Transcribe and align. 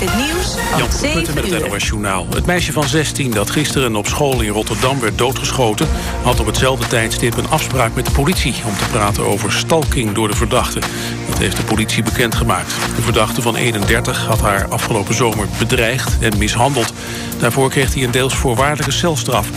met 0.00 0.10
het 0.10 0.26
nieuws 0.26 0.54
van 0.70 0.78
Jan 0.78 0.92
7 0.92 1.34
met 1.34 1.50
het. 1.50 1.68
NOS 1.68 1.86
Journaal. 1.88 2.26
Het 2.34 2.46
meisje 2.46 2.72
van 2.72 2.84
16 2.84 3.30
dat 3.30 3.50
gisteren 3.50 3.96
op 3.96 4.06
school 4.06 4.40
in 4.40 4.48
Rotterdam 4.48 5.00
werd 5.00 5.18
doodgeschoten... 5.18 5.88
had 6.22 6.40
op 6.40 6.46
hetzelfde 6.46 6.86
tijdstip 6.86 7.36
een 7.36 7.48
afspraak 7.48 7.94
met 7.94 8.06
de 8.06 8.10
politie... 8.10 8.54
om 8.66 8.76
te 8.76 8.84
praten 8.90 9.24
over 9.24 9.52
stalking 9.52 10.12
door 10.12 10.28
de 10.28 10.34
verdachte. 10.34 10.80
Dat 11.28 11.38
heeft 11.38 11.56
de 11.56 11.62
politie 11.62 12.02
bekendgemaakt. 12.02 12.74
De 12.96 13.02
verdachte 13.02 13.42
van 13.42 13.56
31 13.56 14.26
had 14.26 14.40
haar 14.40 14.68
afgelopen 14.68 15.14
zomer 15.14 15.46
bedreigd 15.58 16.18
en 16.20 16.38
mishandeld. 16.38 16.92
Daarvoor 17.38 17.70
kreeg 17.70 17.94
hij 17.94 18.02
een 18.02 18.10
deels 18.10 18.34
voorwaardelijke 18.34 18.92
celstraf. 18.92 19.48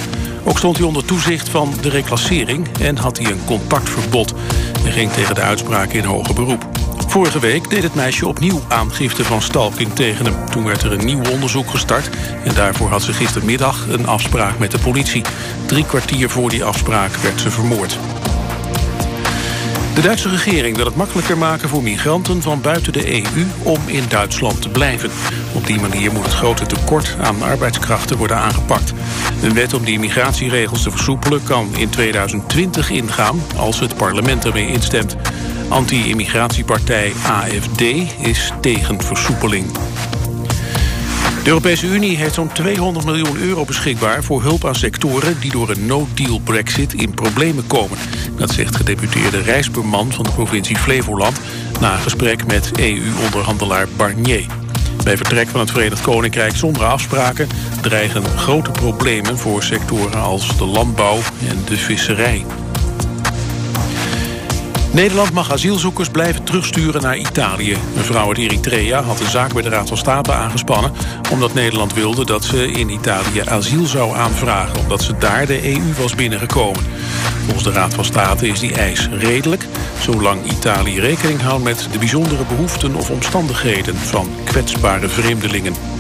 Ook 0.44 0.58
stond 0.58 0.78
hij 0.78 0.86
onder 0.86 1.06
toezicht 1.06 1.50
van 1.50 1.74
de 1.82 1.90
reclassering... 1.90 2.68
en 2.80 2.98
had 2.98 3.18
hij 3.18 3.32
een 3.32 3.46
contactverbod. 3.46 4.34
Hij 4.82 4.92
ging 4.92 5.12
tegen 5.12 5.36
de 5.36 5.42
uitspraak 5.42 5.92
in 5.92 6.04
hoger 6.04 6.34
beroep. 6.34 6.77
Vorige 7.08 7.40
week 7.40 7.70
deed 7.70 7.84
het 7.84 7.96
meisje 7.96 8.28
opnieuw 8.28 8.62
aangifte 8.68 9.24
van 9.24 9.42
stalking 9.42 9.94
tegen 9.94 10.26
hem. 10.26 10.50
Toen 10.50 10.66
werd 10.66 10.84
er 10.84 10.92
een 10.92 11.06
nieuw 11.06 11.24
onderzoek 11.32 11.70
gestart... 11.70 12.10
en 12.44 12.54
daarvoor 12.54 12.90
had 12.90 13.02
ze 13.02 13.14
gistermiddag 13.14 13.88
een 13.90 14.08
afspraak 14.08 14.60
met 14.60 14.72
de 14.72 14.80
politie. 14.80 15.24
Drie 15.66 15.86
kwartier 15.86 16.30
voor 16.30 16.50
die 16.50 16.64
afspraak 16.64 17.16
werd 17.16 17.42
ze 17.42 17.52
vermoord. 17.52 17.98
De 19.98 20.04
Duitse 20.04 20.30
regering 20.30 20.76
wil 20.76 20.86
het 20.86 20.96
makkelijker 20.96 21.38
maken 21.38 21.70
voor 21.70 21.84
migranten 21.84 22.42
van 22.42 22.62
buiten 22.62 22.94
de 22.94 23.14
EU 23.14 23.46
om 23.64 23.80
in 23.86 24.04
Duitsland 24.10 24.62
te 24.62 24.70
blijven. 24.70 25.10
Op 25.54 25.68
die 25.68 25.80
manier 25.80 26.12
moet 26.12 26.24
het 26.24 26.34
grote 26.34 26.66
tekort 26.66 27.16
aan 27.22 27.42
arbeidskrachten 27.42 28.18
worden 28.18 28.38
aangepakt. 28.38 28.94
Een 29.42 29.54
wet 29.54 29.74
om 29.74 29.86
die 29.86 30.00
migratieregels 30.00 30.84
te 30.84 30.92
versoepelen 30.92 31.44
kan 31.44 31.76
in 31.76 31.90
2020 31.90 32.90
ingaan 32.90 33.42
als 33.56 33.80
het 33.80 33.96
parlement 33.96 34.46
ermee 34.46 34.68
instemt. 34.68 35.16
Anti-immigratiepartij 35.70 37.14
AFD 37.26 37.82
is 38.18 38.52
tegen 38.62 39.02
versoepeling. 39.02 39.72
De 41.44 41.54
Europese 41.54 41.88
Unie 41.88 42.18
heeft 42.18 42.34
zo'n 42.34 42.52
200 42.52 43.06
miljoen 43.06 43.38
euro 43.38 43.66
beschikbaar 43.66 44.24
voor 44.24 44.42
hulp 44.42 44.66
aan 44.66 44.76
sectoren 44.76 45.40
die 45.40 45.52
door 45.52 45.70
een 45.70 45.86
no-deal 45.86 46.40
brexit 46.40 46.94
in 46.94 47.14
problemen 47.14 47.68
komen. 47.68 47.98
Dat 48.38 48.52
zegt 48.52 48.76
gedeputeerde 48.76 49.42
Rijsperman 49.42 50.12
van 50.12 50.24
de 50.24 50.32
provincie 50.32 50.78
Flevoland 50.78 51.40
na 51.80 51.96
gesprek 51.96 52.46
met 52.46 52.72
EU-onderhandelaar 52.80 53.88
Barnier. 53.98 54.46
Bij 55.04 55.18
vertrek 55.18 55.48
van 55.48 55.60
het 55.60 55.72
Verenigd 55.72 56.02
Koninkrijk 56.02 56.56
zonder 56.56 56.84
afspraken 56.84 57.48
dreigen 57.82 58.24
grote 58.26 58.72
problemen 58.72 59.38
voor 59.38 59.64
sectoren 59.64 60.22
als 60.22 60.58
de 60.58 60.66
landbouw 60.66 61.18
en 61.50 61.58
de 61.66 61.78
visserij. 61.78 62.46
Nederland 64.98 65.34
mag 65.34 65.52
asielzoekers 65.52 66.10
blijven 66.10 66.44
terugsturen 66.44 67.02
naar 67.02 67.18
Italië. 67.18 67.72
Een 67.72 68.04
vrouw 68.04 68.28
uit 68.28 68.38
Eritrea 68.38 69.02
had 69.02 69.20
een 69.20 69.30
zaak 69.30 69.54
bij 69.54 69.62
de 69.62 69.70
Raad 69.70 69.88
van 69.88 69.98
State 69.98 70.34
aangespannen... 70.34 70.92
omdat 71.32 71.54
Nederland 71.54 71.94
wilde 71.94 72.26
dat 72.26 72.44
ze 72.44 72.72
in 72.72 72.90
Italië 72.90 73.42
asiel 73.46 73.86
zou 73.86 74.16
aanvragen... 74.16 74.80
omdat 74.80 75.02
ze 75.02 75.18
daar 75.18 75.46
de 75.46 75.74
EU 75.74 75.94
was 76.02 76.16
binnengekomen. 76.16 76.84
Volgens 77.44 77.64
de 77.64 77.72
Raad 77.72 77.94
van 77.94 78.06
State 78.06 78.48
is 78.48 78.60
die 78.60 78.74
eis 78.74 79.10
redelijk... 79.12 79.66
zolang 80.00 80.52
Italië 80.52 81.00
rekening 81.00 81.42
houdt 81.42 81.64
met 81.64 81.88
de 81.92 81.98
bijzondere 81.98 82.44
behoeften 82.48 82.96
of 82.96 83.10
omstandigheden... 83.10 83.96
van 83.96 84.30
kwetsbare 84.44 85.08
vreemdelingen. 85.08 85.97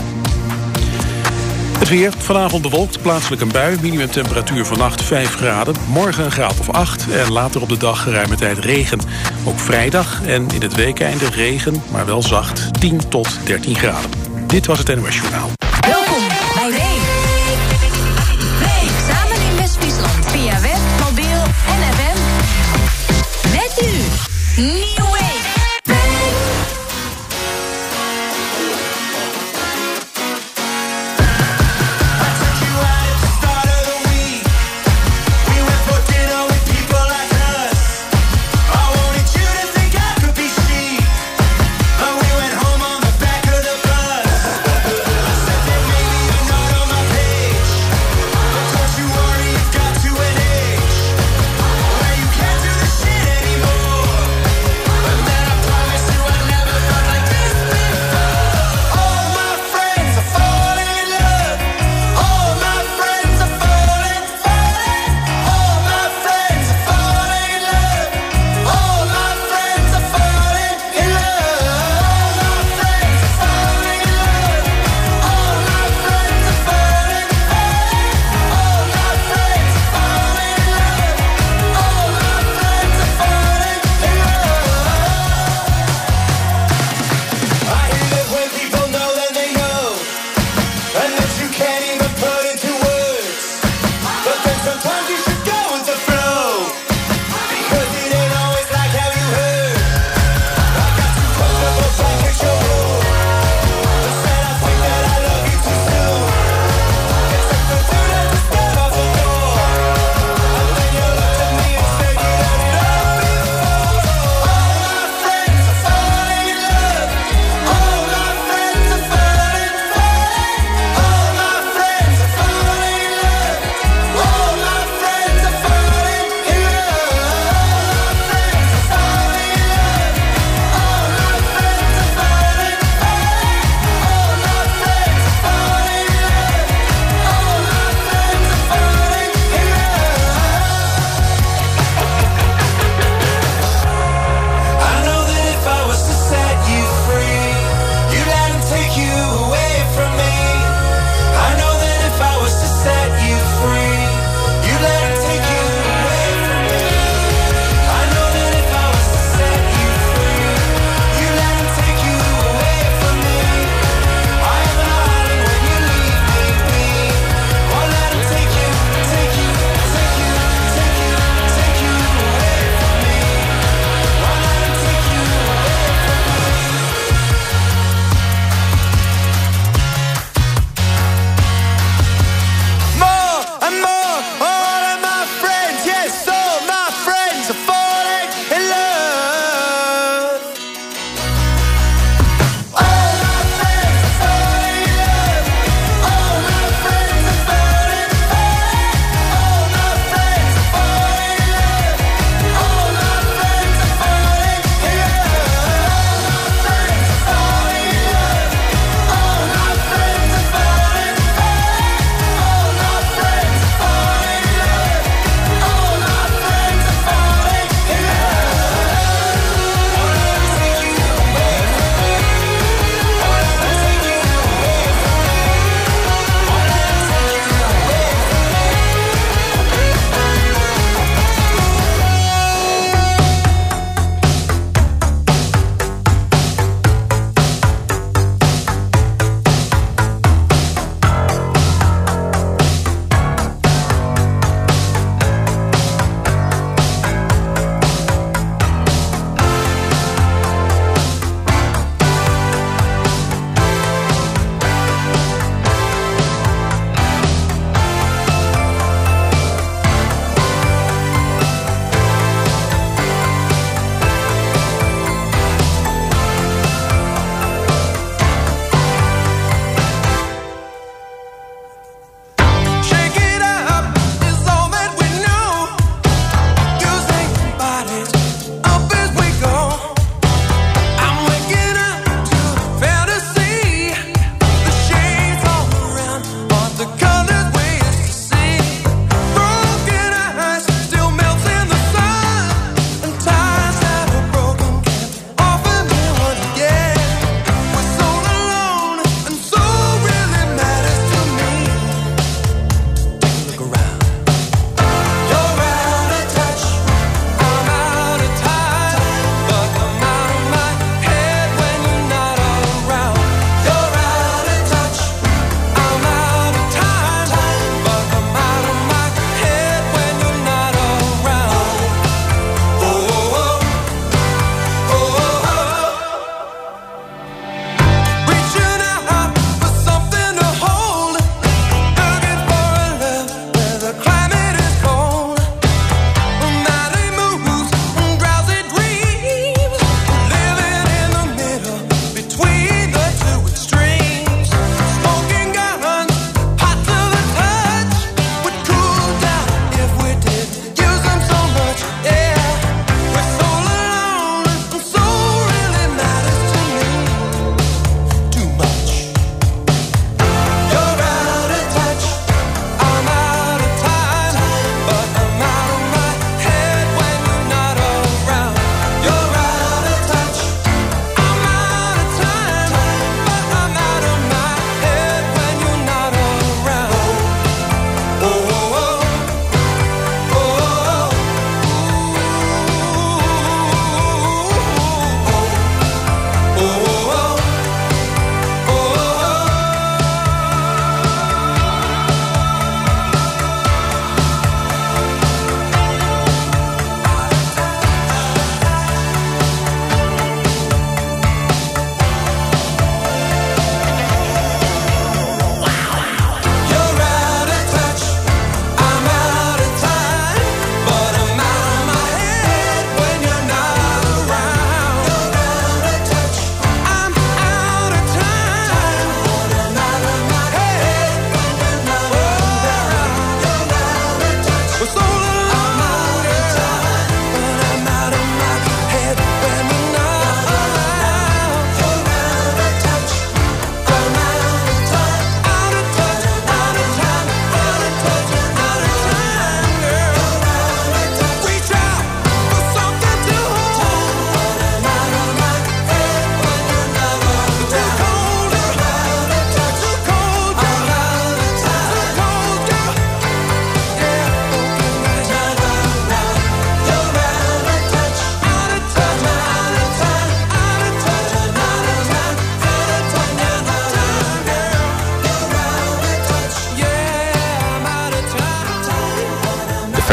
Weer, 1.89 2.13
vanavond 2.17 2.61
bewolkt, 2.61 3.01
plaatselijk 3.01 3.41
een 3.41 3.51
bui. 3.51 3.77
Minimumtemperatuur 3.81 4.65
vannacht 4.65 5.01
5 5.01 5.35
graden. 5.35 5.75
Morgen 5.89 6.25
een 6.25 6.31
graad 6.31 6.59
of 6.59 6.69
8 6.69 7.11
en 7.11 7.31
later 7.31 7.61
op 7.61 7.69
de 7.69 7.77
dag 7.77 8.03
geruime 8.03 8.35
tijd 8.35 8.57
regen. 8.57 8.99
Ook 9.45 9.59
vrijdag 9.59 10.25
en 10.25 10.47
in 10.53 10.61
het 10.61 10.75
weekeinde 10.75 11.29
regen, 11.29 11.81
maar 11.91 12.05
wel 12.05 12.21
zacht 12.21 12.79
10 12.79 13.09
tot 13.09 13.39
13 13.45 13.75
graden. 13.75 14.09
Dit 14.47 14.65
was 14.65 14.77
het 14.77 14.95
NOS 14.95 15.15
Journaal. 15.15 15.56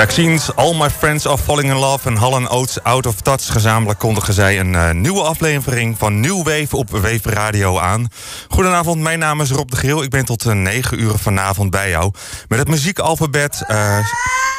Vaccines, 0.04 0.54
All 0.54 0.74
My 0.74 0.90
Friends 0.90 1.26
Are 1.26 1.38
Falling 1.38 1.70
in 1.70 1.76
Love 1.76 2.08
en 2.08 2.16
Hallen 2.16 2.48
Oates 2.50 2.82
Out 2.82 3.06
of 3.06 3.20
Touch. 3.20 3.52
Gezamenlijk 3.52 3.98
kondigen 3.98 4.34
zij 4.34 4.60
een 4.60 4.72
uh, 4.72 4.90
nieuwe 4.90 5.22
aflevering 5.22 5.98
van 5.98 6.20
New 6.20 6.36
Wave 6.36 6.76
op 6.76 6.90
Wave 6.90 7.30
Radio 7.30 7.78
aan. 7.78 8.08
Goedenavond, 8.48 9.00
mijn 9.00 9.18
naam 9.18 9.40
is 9.40 9.50
Rob 9.50 9.70
de 9.70 9.76
Geel. 9.76 10.02
Ik 10.02 10.10
ben 10.10 10.24
tot 10.24 10.44
uh, 10.44 10.52
9 10.52 11.00
uur 11.00 11.18
vanavond 11.18 11.70
bij 11.70 11.90
jou. 11.90 12.12
Met 12.48 12.58
het 12.58 12.68
muziekalfabet 12.68 13.64
uh, 13.68 13.98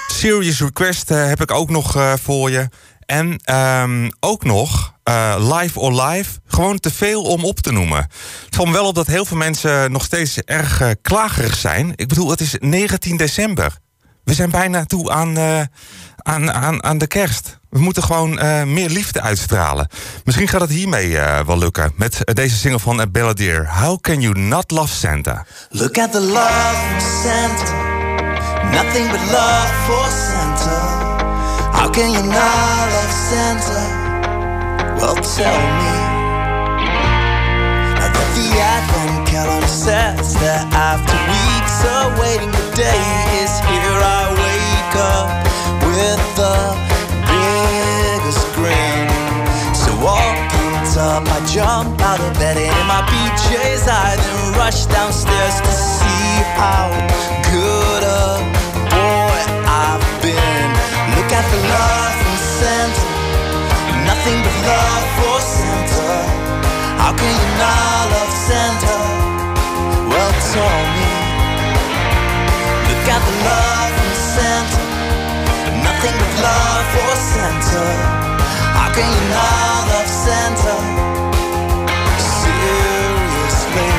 Serious 0.07 0.59
Request 0.59 1.09
heb 1.09 1.41
ik 1.41 1.51
ook 1.51 1.69
nog 1.69 2.17
voor 2.23 2.51
je. 2.51 2.69
En 3.05 3.55
um, 3.55 4.09
ook 4.19 4.43
nog 4.43 4.93
uh, 5.09 5.35
live 5.59 5.79
or 5.79 6.03
live. 6.03 6.39
Gewoon 6.47 6.79
te 6.79 6.91
veel 6.91 7.23
om 7.23 7.43
op 7.43 7.59
te 7.59 7.71
noemen. 7.71 8.07
Het 8.45 8.55
valt 8.55 8.69
wel 8.69 8.87
op 8.87 8.95
dat 8.95 9.07
heel 9.07 9.25
veel 9.25 9.37
mensen 9.37 9.91
nog 9.91 10.03
steeds 10.03 10.37
erg 10.37 10.81
klagerig 11.01 11.55
zijn. 11.55 11.93
Ik 11.95 12.07
bedoel, 12.07 12.29
het 12.29 12.41
is 12.41 12.55
19 12.59 13.17
december. 13.17 13.83
We 14.25 14.33
zijn 14.33 14.49
bijna 14.49 14.85
toe 14.85 15.11
aan, 15.11 15.37
uh, 15.37 15.61
aan, 16.15 16.51
aan, 16.51 16.83
aan 16.83 16.97
de 16.97 17.07
kerst. 17.07 17.59
We 17.69 17.79
moeten 17.79 18.03
gewoon 18.03 18.33
meer 18.73 18.89
liefde 18.89 19.21
uitstralen. 19.21 19.87
Misschien 20.23 20.47
gaat 20.47 20.61
het 20.61 20.69
hiermee 20.69 21.17
wel 21.45 21.57
lukken. 21.57 21.91
Met 21.95 22.21
deze 22.33 22.55
single 22.55 22.79
van 22.79 23.11
Balladeer. 23.11 23.69
How 23.69 24.01
can 24.01 24.21
you 24.21 24.39
not 24.39 24.71
love 24.71 24.93
Santa? 24.93 25.45
Look 25.69 25.97
at 25.97 26.11
the 26.11 26.21
love 26.21 26.75
from 26.87 27.01
Santa. 27.23 27.95
Nothing 28.71 29.11
but 29.11 29.19
love 29.31 29.67
for 29.85 30.07
Santa. 30.09 30.79
How 31.71 31.89
can 31.89 32.11
you 32.11 32.23
not 32.23 32.89
love 32.91 33.13
Santa? 33.29 34.03
Well, 34.97 35.15
tell 35.15 35.57
me. 35.57 36.04
The 38.35 38.47
Advent 38.59 39.27
calendar 39.27 39.67
says 39.67 40.35
that 40.43 40.67
after 40.75 41.15
weeks 41.31 41.77
of 41.87 42.19
waiting, 42.19 42.51
the 42.51 42.67
day 42.75 43.03
is 43.41 43.53
here. 43.63 43.99
I 44.03 44.23
wake 44.35 44.95
up 45.15 45.31
with 45.87 46.21
the 46.35 46.57
biggest 47.31 48.43
grin. 48.53 49.07
So 49.71 49.89
walking 50.03 50.75
up, 50.99 51.23
I 51.31 51.39
jump 51.47 51.99
out 52.01 52.19
of 52.19 52.33
bed 52.35 52.57
and 52.59 52.75
in 52.75 52.87
my 52.87 53.01
PJs, 53.07 53.87
I 53.87 54.15
then 54.19 54.59
rush 54.59 54.85
downstairs 54.85 55.55
to 55.63 55.71
see 55.71 56.43
how 56.59 56.91
good 57.51 58.03
a 58.03 58.25
got 61.35 61.51
the 61.51 61.57
love 61.67 62.15
from 62.21 62.37
Santa, 62.57 63.05
nothing 64.05 64.39
but 64.45 64.55
love 64.67 65.05
for 65.17 65.41
Santa. 65.41 66.44
How 67.01 67.11
can 67.19 67.31
you 67.41 67.49
not 67.61 68.03
love 68.13 68.33
Santa? 68.47 68.97
Well, 70.09 70.33
tell 70.53 70.79
me. 70.97 71.11
Look 72.87 73.05
at 73.15 73.21
the 73.27 73.35
love 73.47 73.91
from 73.97 74.13
Santa, 74.33 74.83
nothing 75.87 76.15
but 76.21 76.33
love 76.47 76.85
for 76.93 77.11
Santa. 77.31 77.85
How 78.77 78.89
can 78.95 79.07
you 79.15 79.23
not 79.35 79.81
love 79.91 80.09
Santa? 80.25 80.75
Seriously, 82.41 83.91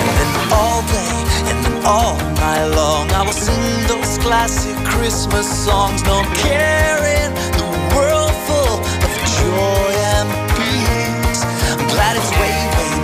and 0.00 0.10
then 0.18 0.30
all 0.52 0.80
day 0.94 1.16
and 1.50 1.58
then 1.64 1.76
all 1.84 2.16
night 2.44 2.66
long, 2.76 3.10
I 3.12 3.22
will 3.26 3.32
sing 3.32 3.86
those 3.88 4.18
classic 4.18 4.76
Christmas 4.84 5.46
songs, 5.66 6.02
no 6.04 6.22
care 6.34 6.90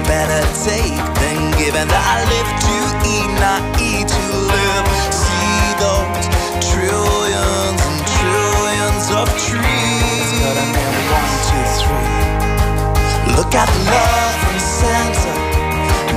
better 0.06 0.42
take 0.62 0.94
than 1.18 1.50
giving 1.58 1.88
that 1.90 2.06
I 2.06 2.22
live 2.30 2.50
to 2.62 2.74
eat, 3.10 3.30
not 3.42 3.62
eat 3.82 4.06
to 4.06 4.22
live. 4.54 4.86
See 5.10 5.62
those 5.82 6.26
trillions 6.62 7.80
and 7.82 7.98
trillions 8.14 9.06
of 9.10 9.26
trees. 9.34 10.28
But 10.46 10.56
I 10.62 10.66
never 10.78 11.02
one, 11.10 11.34
two, 11.50 11.64
three. 11.82 13.34
Look 13.34 13.52
at 13.58 13.66
the 13.66 13.82
love 13.90 14.34
from 14.46 14.58
Santa, 14.62 15.34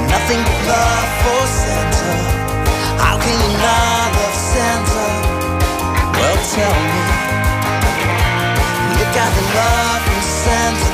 nothing 0.05 0.41
but 0.45 0.59
love 0.69 1.09
for 1.25 1.41
Santa. 1.49 2.13
How 3.01 3.17
can 3.17 3.35
you 3.41 3.51
not 3.57 4.09
love 4.13 4.37
Santa? 4.37 5.05
Well, 6.13 6.37
tell 6.53 6.77
me. 6.93 7.01
Look 9.01 9.15
at 9.17 9.31
the 9.33 9.45
love 9.57 10.01
from 10.05 10.21
Santa, 10.21 10.89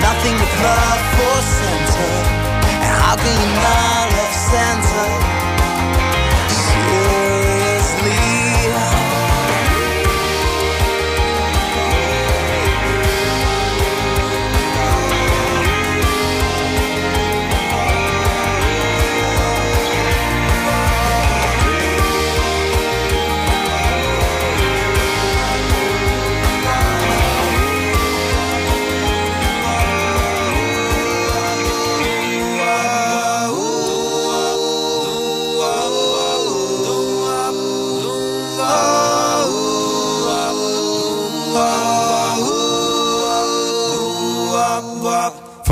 nothing 0.00 0.36
but 0.40 0.52
love 0.64 1.02
for 1.16 1.36
Santa. 1.56 2.08
And 2.84 2.92
how 3.02 3.14
can 3.16 3.34
you 3.42 3.50
not 3.62 4.06
love 4.16 4.34
Santa? 4.48 5.04
Seriously. 6.48 7.27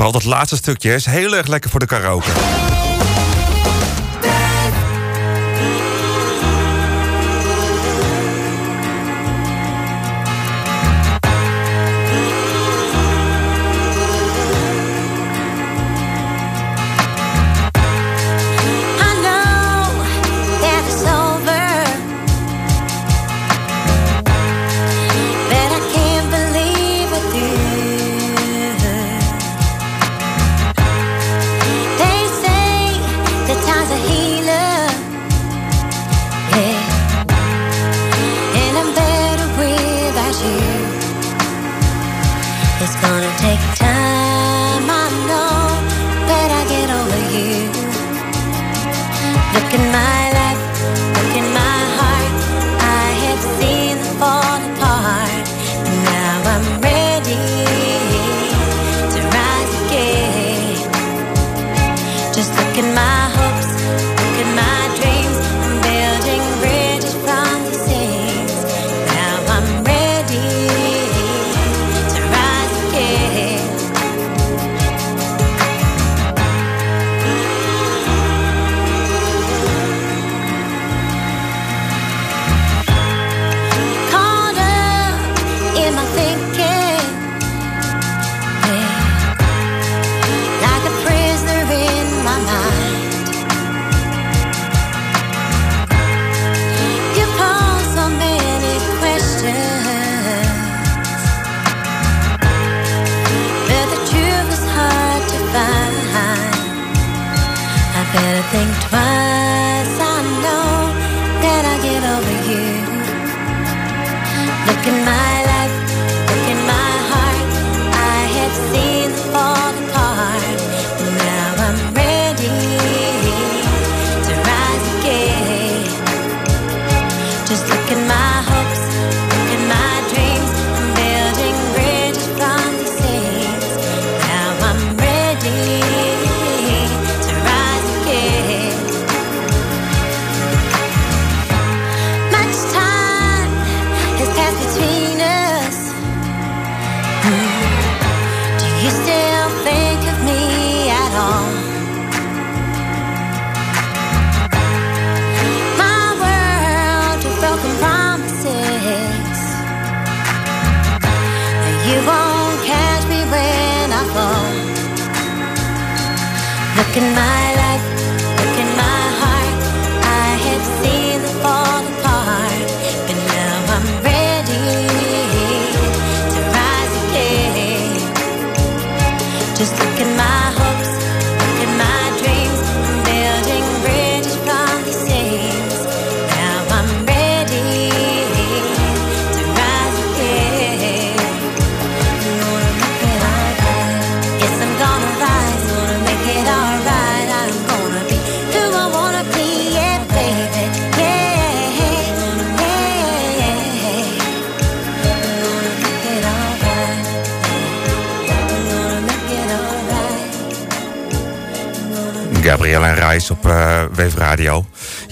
Vooral 0.07 0.25
dat 0.25 0.37
laatste 0.37 0.55
stukje 0.55 0.93
is 0.93 1.05
heel 1.05 1.35
erg 1.35 1.47
lekker 1.47 1.69
voor 1.69 1.79
de 1.79 1.85
karaoke. 1.85 2.76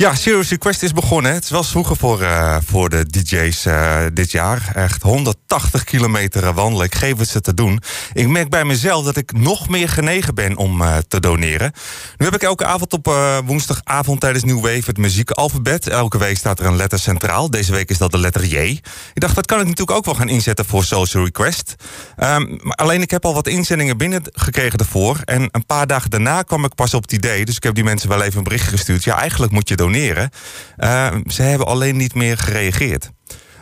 Ja, 0.05 0.14
Serious 0.25 0.49
Request 0.49 0.83
is 0.83 0.91
begonnen. 0.91 1.33
Het 1.33 1.43
is 1.43 1.49
wel 1.49 1.63
vroeger 1.63 1.95
voor, 1.97 2.21
uh, 2.21 2.57
voor 2.65 2.89
de 2.89 3.05
DJ's 3.09 3.65
uh, 3.65 4.01
dit 4.13 4.31
jaar. 4.31 4.71
Echt 4.73 5.01
180 5.01 5.83
kilometer 5.83 6.53
wandelen. 6.53 6.85
Ik 6.85 6.95
geef 6.95 7.17
het 7.17 7.27
ze 7.27 7.41
te 7.41 7.53
doen. 7.53 7.81
Ik 8.13 8.27
merk 8.27 8.49
bij 8.49 8.65
mezelf 8.65 9.05
dat 9.05 9.17
ik 9.17 9.31
nog 9.31 9.69
meer 9.69 9.89
genegen 9.89 10.35
ben 10.35 10.57
om 10.57 10.81
uh, 10.81 10.97
te 11.07 11.19
doneren. 11.19 11.71
Nu 12.17 12.25
heb 12.25 12.35
ik 12.35 12.43
elke 12.43 12.65
avond 12.65 12.93
op 12.93 13.05
woensdagavond 13.45 14.19
tijdens 14.19 14.43
New 14.43 14.59
Wave 14.59 14.83
het 14.85 14.97
muziekalfabet. 14.97 15.87
Elke 15.87 16.17
week 16.17 16.37
staat 16.37 16.59
er 16.59 16.65
een 16.65 16.75
letter 16.75 16.99
centraal. 16.99 17.49
Deze 17.49 17.71
week 17.71 17.89
is 17.89 17.97
dat 17.97 18.11
de 18.11 18.17
letter 18.17 18.45
J. 18.45 18.57
Ik 18.57 18.81
dacht, 19.13 19.35
dat 19.35 19.45
kan 19.45 19.59
ik 19.59 19.67
natuurlijk 19.67 19.97
ook 19.97 20.05
wel 20.05 20.15
gaan 20.15 20.29
inzetten 20.29 20.65
voor 20.65 20.83
Social 20.83 21.23
Request. 21.23 21.75
Um, 22.17 22.59
maar 22.61 22.75
alleen 22.75 23.01
ik 23.01 23.11
heb 23.11 23.25
al 23.25 23.33
wat 23.33 23.47
inzendingen 23.47 23.97
binnengekregen 23.97 24.79
ervoor. 24.79 25.19
En 25.25 25.49
een 25.51 25.65
paar 25.65 25.87
dagen 25.87 26.09
daarna 26.09 26.41
kwam 26.41 26.65
ik 26.65 26.75
pas 26.75 26.93
op 26.93 27.01
het 27.01 27.11
idee. 27.11 27.45
Dus 27.45 27.55
ik 27.55 27.63
heb 27.63 27.75
die 27.75 27.83
mensen 27.83 28.09
wel 28.09 28.21
even 28.21 28.37
een 28.37 28.43
bericht 28.43 28.67
gestuurd. 28.67 29.03
Ja, 29.03 29.19
eigenlijk 29.19 29.51
moet 29.51 29.69
je 29.69 29.75
doneren. 29.75 30.14
Uh, 30.15 31.15
ze 31.27 31.41
hebben 31.41 31.67
alleen 31.67 31.97
niet 31.97 32.13
meer 32.13 32.37
gereageerd. 32.37 33.09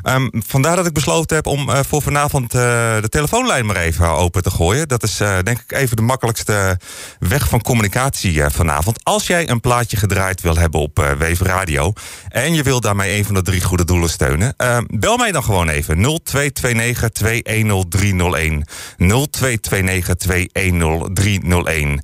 Um, 0.03 0.29
vandaar 0.48 0.75
dat 0.75 0.86
ik 0.86 0.93
besloten 0.93 1.36
heb 1.36 1.48
om 1.48 1.69
uh, 1.69 1.79
voor 1.88 2.01
vanavond 2.01 2.55
uh, 2.55 2.62
de 3.01 3.10
telefoonlijn 3.10 3.65
maar 3.65 3.75
even 3.75 4.10
open 4.10 4.43
te 4.43 4.51
gooien. 4.51 4.88
Dat 4.88 5.03
is 5.03 5.22
uh, 5.22 5.38
denk 5.43 5.60
ik 5.60 5.72
even 5.72 5.95
de 5.95 6.01
makkelijkste 6.01 6.79
weg 7.19 7.48
van 7.48 7.62
communicatie 7.62 8.43
vanavond. 8.50 9.03
Als 9.03 9.27
jij 9.27 9.50
een 9.50 9.60
plaatje 9.60 9.98
gedraaid 9.98 10.41
wil 10.41 10.55
hebben 10.55 10.79
op 10.79 11.13
Weven 11.17 11.45
Radio 11.45 11.93
en 12.29 12.53
je 12.53 12.63
wil 12.63 12.79
daarmee 12.79 13.18
een 13.18 13.25
van 13.25 13.33
de 13.33 13.42
drie 13.42 13.61
goede 13.61 13.85
doelen 13.85 14.09
steunen, 14.09 14.53
ehm, 14.57 14.83
bel 14.87 15.18
mij 15.18 15.31
dan 15.31 15.44
gewoon 15.44 15.70
even 15.70 16.01
0229 16.01 17.09
210301. 17.09 18.66
0229 18.98 20.16
210301. 20.16 22.01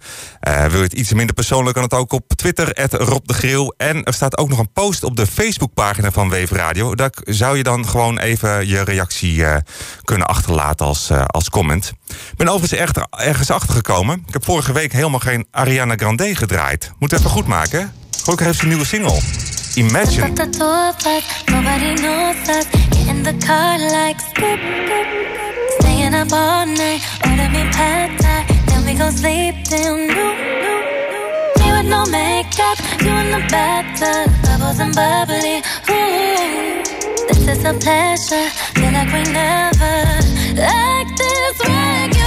wil 0.70 0.78
je 0.78 0.84
het 0.84 0.94
iets 0.94 1.14
minder 1.14 1.36
persoonlijk, 1.36 1.74
kan 1.74 1.84
het 1.84 1.94
ook 1.94 2.12
op 2.12 2.28
Twitter, 2.36 2.90
Rob. 2.92 3.30
En 3.78 4.04
er 4.04 4.14
staat 4.14 4.38
ook 4.38 4.50
nog 4.50 4.60
een 4.60 4.72
post 4.74 5.04
op 5.04 5.16
de 5.16 5.28
Facebookpagina 5.28 6.12
van 6.12 6.30
Weven 6.30 6.58
Radio. 6.58 6.96
Daar 6.96 7.12
zou 7.24 7.58
je 7.58 7.64
dan 7.64 7.88
gewoon 7.90 8.20
even 8.20 8.68
je 8.68 8.82
reactie 8.84 9.36
uh, 9.36 9.56
kunnen 10.04 10.28
achterlaten 10.28 10.86
als, 10.86 11.10
uh, 11.10 11.24
als 11.26 11.50
comment. 11.50 11.94
Ik 12.08 12.38
ben 12.38 12.48
overigens 12.48 12.80
echt 12.80 13.00
ergens 13.10 13.52
achtergekomen. 13.52 14.24
Ik 14.28 14.34
heb 14.34 14.46
vorige 14.46 14.74
week 14.74 14.92
helemaal 14.92 15.20
geen 15.20 15.48
Ariana 15.52 15.96
Grande 15.96 16.36
gedraaid. 16.36 16.92
Moet 17.00 17.12
even 17.12 17.30
goed 17.30 17.48
maken. 17.48 17.92
Gelukkig 18.24 18.46
heeft 18.46 18.58
ze 18.58 18.64
een 18.64 18.70
nieuwe 18.70 18.86
single. 18.86 19.22
Imagine. 19.76 20.34
No 31.90 32.06
makeup, 32.06 32.78
in 33.00 33.32
the 33.32 33.40
bubbles 33.50 34.78
bubbly. 34.78 35.62
Is 37.50 37.66
a 37.66 37.74
pleasure. 37.74 38.48
Feel 38.76 38.92
like 38.94 39.12
we 39.12 39.24
never 39.34 39.96
act 40.62 41.18
this 41.18 41.60
regular. 41.68 42.19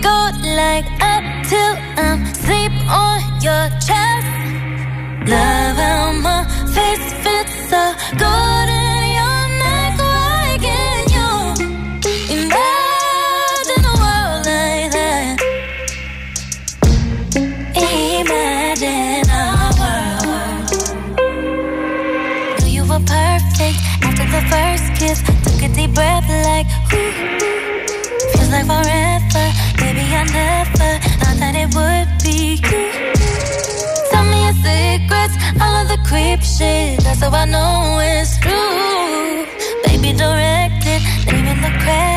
Go 0.00 0.30
like 0.56 0.86
up 1.00 1.24
till 1.48 1.74
I'm 1.96 2.24
sleep 2.34 2.72
on 2.88 3.20
your 3.42 3.68
chest. 3.86 4.28
Love 5.26 5.76
how 5.76 6.12
my 6.12 6.44
face 6.74 7.12
fits 7.22 7.54
so 7.70 7.82
good 8.22 8.68
in 8.68 9.02
your 9.18 9.42
neck. 9.62 9.92
Why 9.98 10.58
can't 10.60 11.08
you 11.16 11.28
imagine 12.36 13.84
a 13.84 13.94
world 14.02 14.42
like 14.46 14.88
that? 14.96 15.36
Imagine 17.74 19.26
a 19.30 19.44
world. 19.80 20.66
Knew 22.60 22.70
you 22.70 22.82
were 22.82 23.04
perfect 23.06 23.78
after 24.06 24.26
the 24.34 24.42
first 24.50 24.86
kiss. 24.98 25.18
Took 25.44 25.62
a 25.62 25.68
deep 25.74 25.92
breath 25.94 26.28
like, 26.46 26.68
ooh, 26.92 27.12
feels 28.32 28.50
like 28.50 28.66
forever 28.66 29.46
I 30.14 30.24
never 30.24 30.90
thought 31.20 31.38
that 31.42 31.54
it 31.62 31.68
would 31.74 32.08
be 32.22 32.60
you. 32.68 32.84
Tell 34.10 34.24
me 34.30 34.38
your 34.46 34.56
secrets, 34.66 35.34
all 35.60 35.74
of 35.82 35.88
the 35.88 35.98
creep 36.08 36.42
shit. 36.42 37.00
That's 37.02 37.20
how 37.20 37.30
I 37.30 37.44
know 37.46 37.98
it's 38.00 38.38
true. 38.38 39.46
Baby, 39.84 40.16
direct 40.16 40.84
it, 40.86 41.02
the 41.26 41.72
credits. 41.82 42.11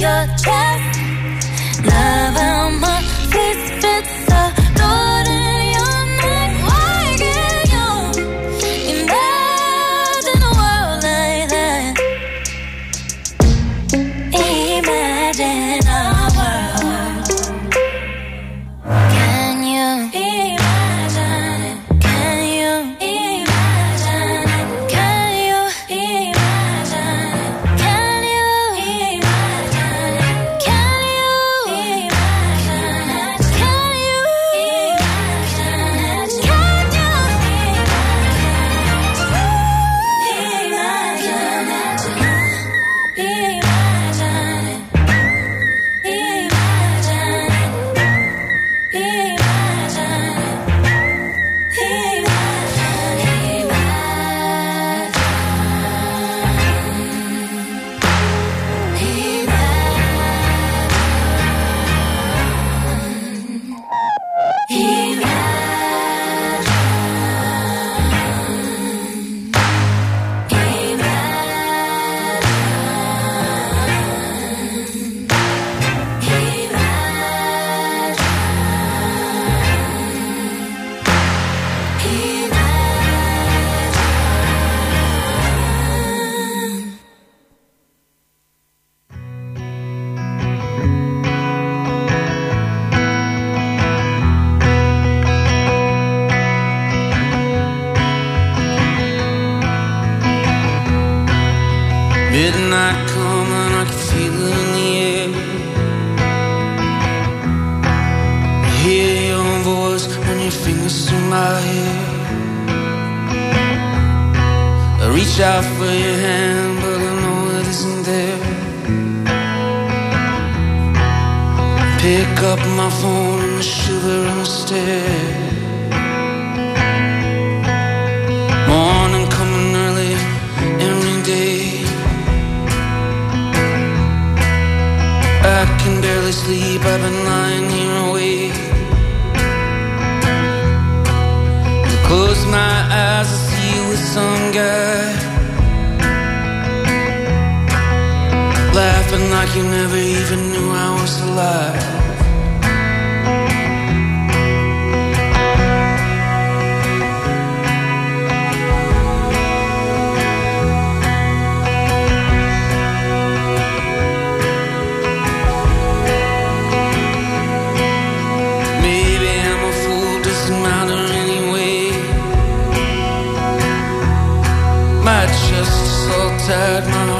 Your 0.00 0.26
chest. 0.36 1.00
Love 1.84 2.67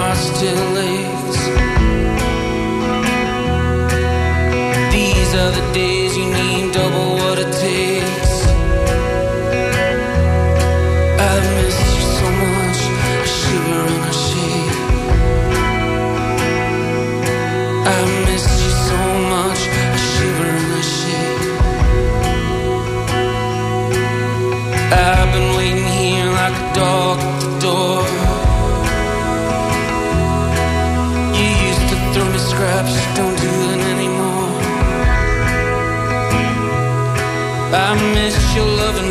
my 0.08 0.14
heart 0.14 0.36
still 0.36 0.78
aches. 0.78 1.97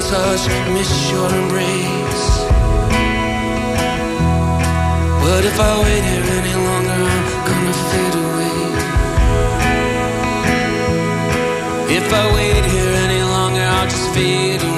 Touch, 0.09 0.47
miss 0.71 1.11
your 1.11 1.27
embrace. 1.27 2.27
But 5.23 5.43
if 5.43 5.59
I 5.59 5.71
wait 5.83 6.03
here 6.11 6.27
any 6.39 6.55
longer, 6.67 6.99
I'm 7.13 7.25
gonna 7.49 7.75
fade 7.89 8.15
away. 8.25 8.59
If 11.99 12.07
I 12.21 12.25
wait 12.35 12.65
here 12.73 12.93
any 13.05 13.21
longer, 13.35 13.65
I'll 13.75 13.89
just 13.89 14.09
fade 14.13 14.61
away. 14.63 14.76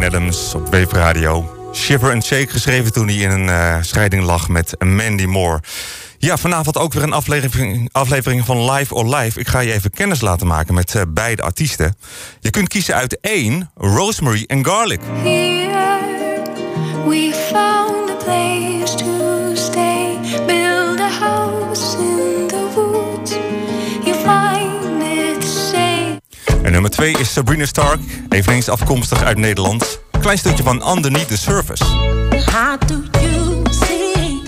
Adams 0.00 0.54
op 0.54 0.68
Wave 0.70 0.96
Radio. 0.96 1.56
Shiver 1.74 2.12
and 2.12 2.24
Shake 2.24 2.48
geschreven 2.48 2.92
toen 2.92 3.08
hij 3.08 3.16
in 3.16 3.30
een 3.30 3.48
eh, 3.48 3.76
scheiding 3.80 4.22
lag 4.22 4.48
met 4.48 4.74
Mandy 4.84 5.24
Moore. 5.24 5.60
Ja, 6.18 6.36
vanavond 6.36 6.78
ook 6.78 6.92
weer 6.92 7.02
een 7.02 7.12
aflevering, 7.92 8.44
van 8.44 8.70
Live 8.70 8.94
or 8.94 9.16
Live. 9.16 9.40
Ik 9.40 9.48
ga 9.48 9.60
je 9.60 9.72
even 9.72 9.90
kennis 9.90 10.20
laten 10.20 10.46
maken 10.46 10.74
met 10.74 10.94
eh, 10.94 11.02
beide 11.08 11.42
artiesten. 11.42 11.96
Je 12.40 12.50
kunt 12.50 12.68
kiezen 12.68 12.94
uit 12.94 13.20
één, 13.20 13.70
Rosemary 13.74 14.44
en 14.46 14.64
Garlic. 14.64 15.00
Here 15.22 16.42
we 17.06 17.81
nummer 26.82 27.00
twee 27.00 27.18
is 27.18 27.32
Sabrina 27.32 27.66
Stark, 27.66 28.00
eveneens 28.28 28.68
afkomstig 28.68 29.22
uit 29.22 29.38
Nederland. 29.38 30.00
Klein 30.20 30.38
stukje 30.38 30.62
van 30.62 30.90
Underneath 30.96 31.28
the 31.28 31.38
Surface. 31.38 31.84
How 31.84 32.78
do 32.86 33.02
you 33.20 33.62
see 33.70 34.42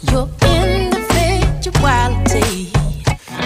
your 0.00 0.28
individuality? 0.40 2.68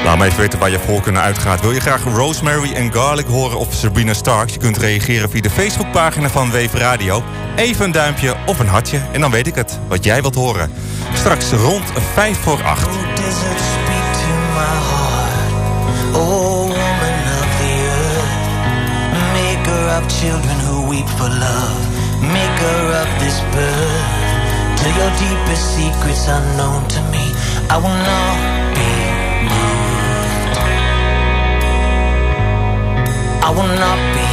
Laat 0.05 0.19
me 0.19 0.25
even 0.25 0.39
weten 0.39 0.59
waar 0.59 0.71
je 0.71 0.79
voor 0.79 1.01
kunnen 1.01 1.23
uitgaat. 1.23 1.61
Wil 1.61 1.73
je 1.73 1.81
graag 1.81 2.05
Rosemary 2.05 2.73
en 2.73 2.93
Garlic 2.93 3.27
horen 3.27 3.59
of 3.59 3.75
Sabrina 3.75 4.15
Starks? 4.15 4.53
Je 4.53 4.59
kunt 4.59 4.77
reageren 4.77 5.31
via 5.31 5.41
de 5.41 5.51
Facebookpagina 5.51 6.29
van 6.29 6.51
Wave 6.51 6.79
Radio. 6.79 7.23
Even 7.57 7.85
een 7.85 7.93
duimpje 7.93 8.37
of 8.47 8.59
een 8.59 8.69
hartje 8.69 9.01
en 9.13 9.21
dan 9.21 9.31
weet 9.31 9.47
ik 9.47 9.55
het, 9.55 9.79
wat 9.89 10.05
jij 10.05 10.21
wilt 10.21 10.35
horen. 10.35 10.71
Straks 11.15 11.51
rond 11.51 11.85
5 12.15 12.39
voor 12.39 12.63
8. 12.63 12.87
Oh, 16.13 16.56
of 19.97 20.05
children 20.21 20.57
who 20.69 20.89
weep 20.91 21.09
for 21.17 21.29
love. 21.29 21.81
Maker 22.21 22.81
of 23.01 23.09
this 23.23 23.39
birth. 23.55 24.25
To 24.81 24.87
your 24.99 25.13
deepest 25.25 25.65
secrets 25.77 26.29
unknown 26.29 26.87
to 26.95 27.01
me. 27.13 27.25
I 27.73 27.77
will 27.81 28.01
not 28.13 28.37
be 28.77 28.93
moved. 29.53 30.57
I 33.47 33.51
will 33.57 33.73
not 33.85 34.01
be 34.17 34.29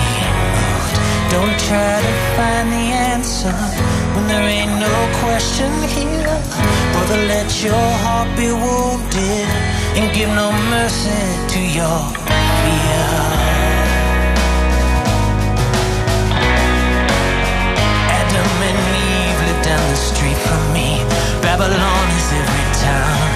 moved. 0.52 0.96
Don't 1.34 1.58
try 1.68 1.96
to 2.08 2.14
find 2.36 2.68
the 2.76 2.86
answer 3.14 3.56
when 4.14 4.28
there 4.28 4.48
ain't 4.58 4.76
no 4.88 4.96
question 5.24 5.72
here. 5.96 6.38
Brother, 6.92 7.20
let 7.34 7.50
your 7.64 7.88
heart 8.04 8.30
be 8.36 8.50
wounded 8.52 9.48
and 9.98 10.06
give 10.14 10.30
no 10.42 10.52
mercy 10.76 11.24
to 11.54 11.60
your 11.80 12.00
fear. 12.28 13.53
The 19.94 20.00
street 20.00 20.40
from 20.50 20.64
me. 20.74 20.98
Babylon 21.46 22.06
is 22.18 22.28
every 22.42 22.68
town. 22.82 23.30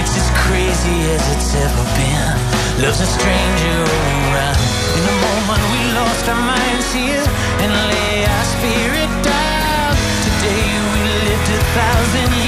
It's 0.00 0.14
as 0.22 0.28
crazy 0.42 0.98
as 1.14 1.22
it's 1.34 1.54
ever 1.54 1.84
been. 1.94 2.34
Love's 2.82 3.00
a 3.00 3.06
stranger 3.06 3.78
around. 4.26 4.58
In 4.98 5.02
the 5.10 5.16
moment 5.26 5.62
we 5.74 5.82
lost 5.94 6.24
our 6.32 6.42
minds 6.54 6.88
here 6.90 7.26
and 7.62 7.70
lay 7.92 8.26
our 8.26 8.46
spirit 8.54 9.10
down. 9.22 9.90
Today 10.26 10.66
we 10.94 11.02
lived 11.28 11.48
a 11.58 11.62
thousand 11.78 12.28
years. 12.34 12.43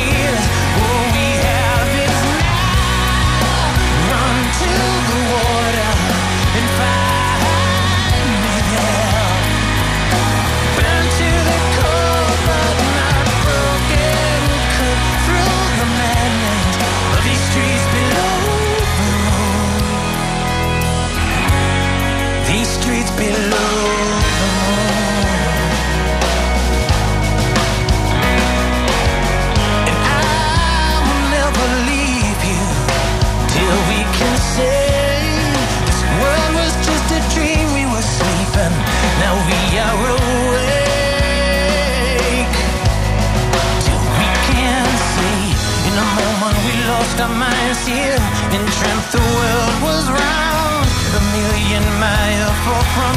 changed 47.16 47.20
our 47.20 47.38
minds 47.38 47.86
here 47.86 48.18
and 48.54 48.64
dreamt 48.78 49.06
the 49.12 49.18
world 49.18 49.82
was 49.82 50.08
round. 50.08 50.86
A 51.16 51.22
million 51.32 51.84
miles 52.00 52.56
from 52.94 53.15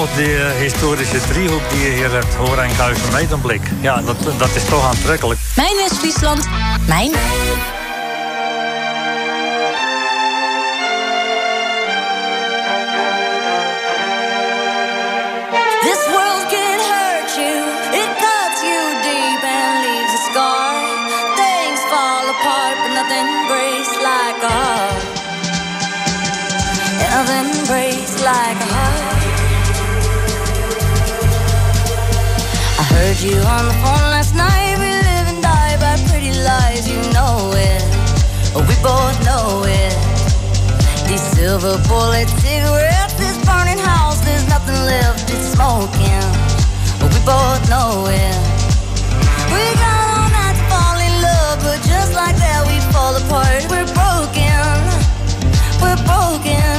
De 0.00 0.36
eh, 0.36 0.60
historische 0.60 1.20
driehoek 1.28 1.70
die 1.70 1.80
je 1.80 1.90
hier 1.90 2.10
hebt, 2.10 2.34
hoor 2.34 2.58
en 2.58 2.76
thuis 2.76 2.98
voor 2.98 3.12
mij 3.12 3.28
dan 3.28 3.40
blik. 3.40 3.60
Ja, 3.80 4.02
dat 4.38 4.48
is 4.54 4.64
toch 4.64 4.88
aantrekkelijk. 4.88 5.40
Mijn 5.56 5.78
is 5.90 5.98
Friesland. 5.98 6.48
Mijn. 6.86 7.10
This 15.82 16.06
world 16.14 16.44
can 16.54 16.78
hurt 16.92 17.30
you. 17.40 17.56
It 18.00 18.10
cuts 18.24 18.60
you 18.62 18.82
deep 19.02 19.42
and 19.42 19.74
leaves 19.84 20.14
a 20.14 20.22
scar. 20.30 20.72
Things 21.40 21.80
fall 21.90 22.28
apart, 22.34 22.76
but 22.82 22.92
nothing 22.98 23.28
grace 23.50 23.94
like 24.08 24.36
God. 24.48 25.00
Nothing 27.12 27.66
grace 27.66 28.14
like 28.24 28.68
God. 28.68 28.89
Heard 33.10 33.22
you 33.22 33.40
on 33.42 33.66
the 33.66 33.74
phone 33.82 34.06
last 34.14 34.36
night. 34.36 34.78
We 34.78 34.86
live 34.86 35.26
and 35.34 35.42
die 35.42 35.74
by 35.82 35.98
pretty 36.06 36.30
lies. 36.30 36.86
You 36.86 36.94
know 37.10 37.50
it. 37.58 37.82
We 38.54 38.74
both 38.86 39.18
know 39.26 39.66
it. 39.66 39.98
These 41.10 41.26
silver 41.34 41.74
bullet 41.90 42.30
cigarettes, 42.38 43.14
this 43.18 43.34
burning 43.42 43.82
house, 43.82 44.22
there's 44.22 44.46
nothing 44.46 44.78
left. 44.86 45.26
It's 45.26 45.58
smoking. 45.58 46.22
We 47.02 47.18
both 47.26 47.58
know 47.66 48.06
it. 48.06 48.36
We 49.50 49.62
got 49.82 50.06
all 50.14 50.30
night 50.30 50.54
to 50.54 50.64
fall 50.70 50.98
in 51.02 51.14
love, 51.18 51.58
but 51.66 51.82
just 51.82 52.14
like 52.14 52.38
that, 52.38 52.62
we 52.70 52.78
fall 52.94 53.18
apart. 53.18 53.66
We're 53.74 53.90
broken. 53.90 54.70
We're 55.82 55.98
broken. 56.06 56.78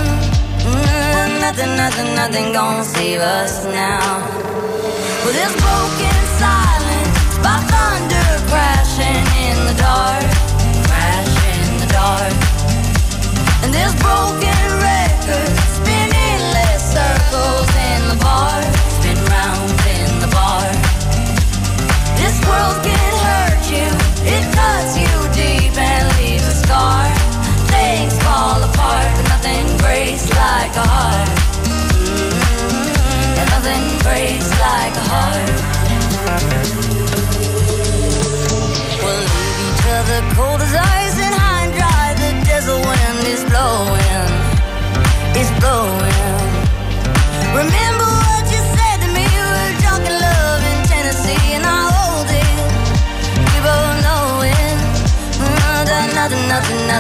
Mm, 0.64 1.44
nothing, 1.44 1.76
nothing, 1.76 2.16
nothing 2.16 2.54
gonna 2.56 2.86
save 2.88 3.20
us 3.20 3.66
now. 3.66 4.24
Well, 5.28 5.36
this 5.36 5.52
broken. 5.60 6.21
in 9.52 9.66
the 9.66 9.74
dark. 9.74 10.51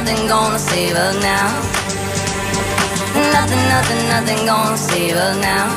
nothing 0.04 0.28
gonna 0.28 0.58
save 0.58 0.96
us 0.96 1.16
now. 1.22 1.48
Nothing, 3.32 3.64
nothing, 3.70 4.08
nothing 4.08 4.46
gonna 4.48 4.76
save 4.76 5.16
us 5.16 5.38
now. 5.38 5.70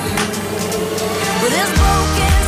With 1.42 1.52
this 1.52 1.70
broken. 1.78 2.43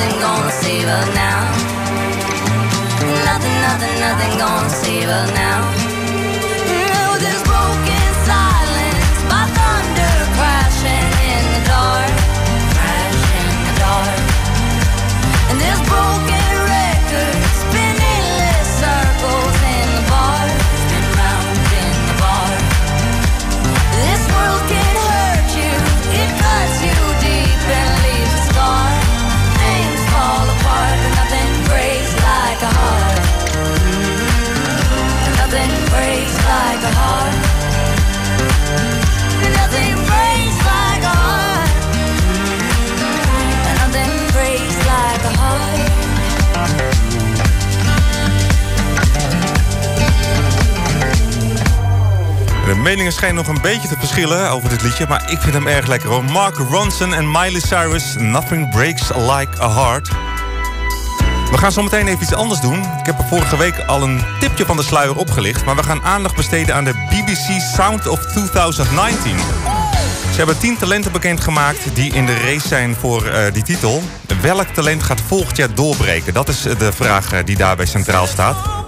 nothing 0.00 0.20
gonna 0.20 0.50
save 0.50 0.84
her 0.84 1.14
now. 1.14 1.40
Nothing, 3.24 3.60
nothing, 3.60 4.00
nothing 4.00 4.38
gonna 4.38 4.70
save 4.70 5.04
her 5.04 5.26
now. 5.34 5.89
Een 53.50 53.60
beetje 53.62 53.88
te 53.88 53.98
verschillen 53.98 54.50
over 54.50 54.68
dit 54.68 54.82
liedje, 54.82 55.06
maar 55.08 55.30
ik 55.30 55.40
vind 55.40 55.54
hem 55.54 55.66
erg 55.66 55.86
lekker 55.86 56.08
hoor. 56.08 56.24
Mark 56.24 56.56
Ronson 56.56 57.14
en 57.14 57.30
Miley 57.30 57.60
Cyrus, 57.60 58.14
Nothing 58.18 58.70
Breaks 58.70 59.08
Like 59.08 59.62
a 59.62 59.74
Heart. 59.74 60.08
We 61.50 61.58
gaan 61.58 61.72
zo 61.72 61.82
meteen 61.82 62.06
even 62.08 62.22
iets 62.22 62.34
anders 62.34 62.60
doen. 62.60 62.78
Ik 62.78 63.06
heb 63.06 63.18
er 63.18 63.24
vorige 63.24 63.56
week 63.56 63.78
al 63.86 64.02
een 64.02 64.20
tipje 64.40 64.66
van 64.66 64.76
de 64.76 64.82
sluier 64.82 65.16
opgelicht, 65.16 65.64
maar 65.64 65.76
we 65.76 65.82
gaan 65.82 66.02
aandacht 66.02 66.36
besteden 66.36 66.74
aan 66.74 66.84
de 66.84 66.94
BBC 67.10 67.60
Sound 67.74 68.06
of 68.06 68.20
2019. 68.26 69.36
Ze 70.30 70.36
hebben 70.36 70.58
tien 70.58 70.76
talenten 70.76 71.12
bekendgemaakt 71.12 71.94
die 71.94 72.12
in 72.12 72.26
de 72.26 72.38
race 72.38 72.68
zijn 72.68 72.94
voor 72.94 73.26
eh, 73.26 73.52
die 73.52 73.62
titel. 73.62 74.02
Welk 74.40 74.66
talent 74.66 75.02
gaat 75.02 75.20
volgend 75.26 75.56
jaar 75.56 75.74
doorbreken? 75.74 76.34
Dat 76.34 76.48
is 76.48 76.66
eh, 76.66 76.78
de 76.78 76.92
vraag 76.92 77.32
eh, 77.32 77.44
die 77.44 77.56
daarbij 77.56 77.86
centraal 77.86 78.26
staat. 78.26 78.79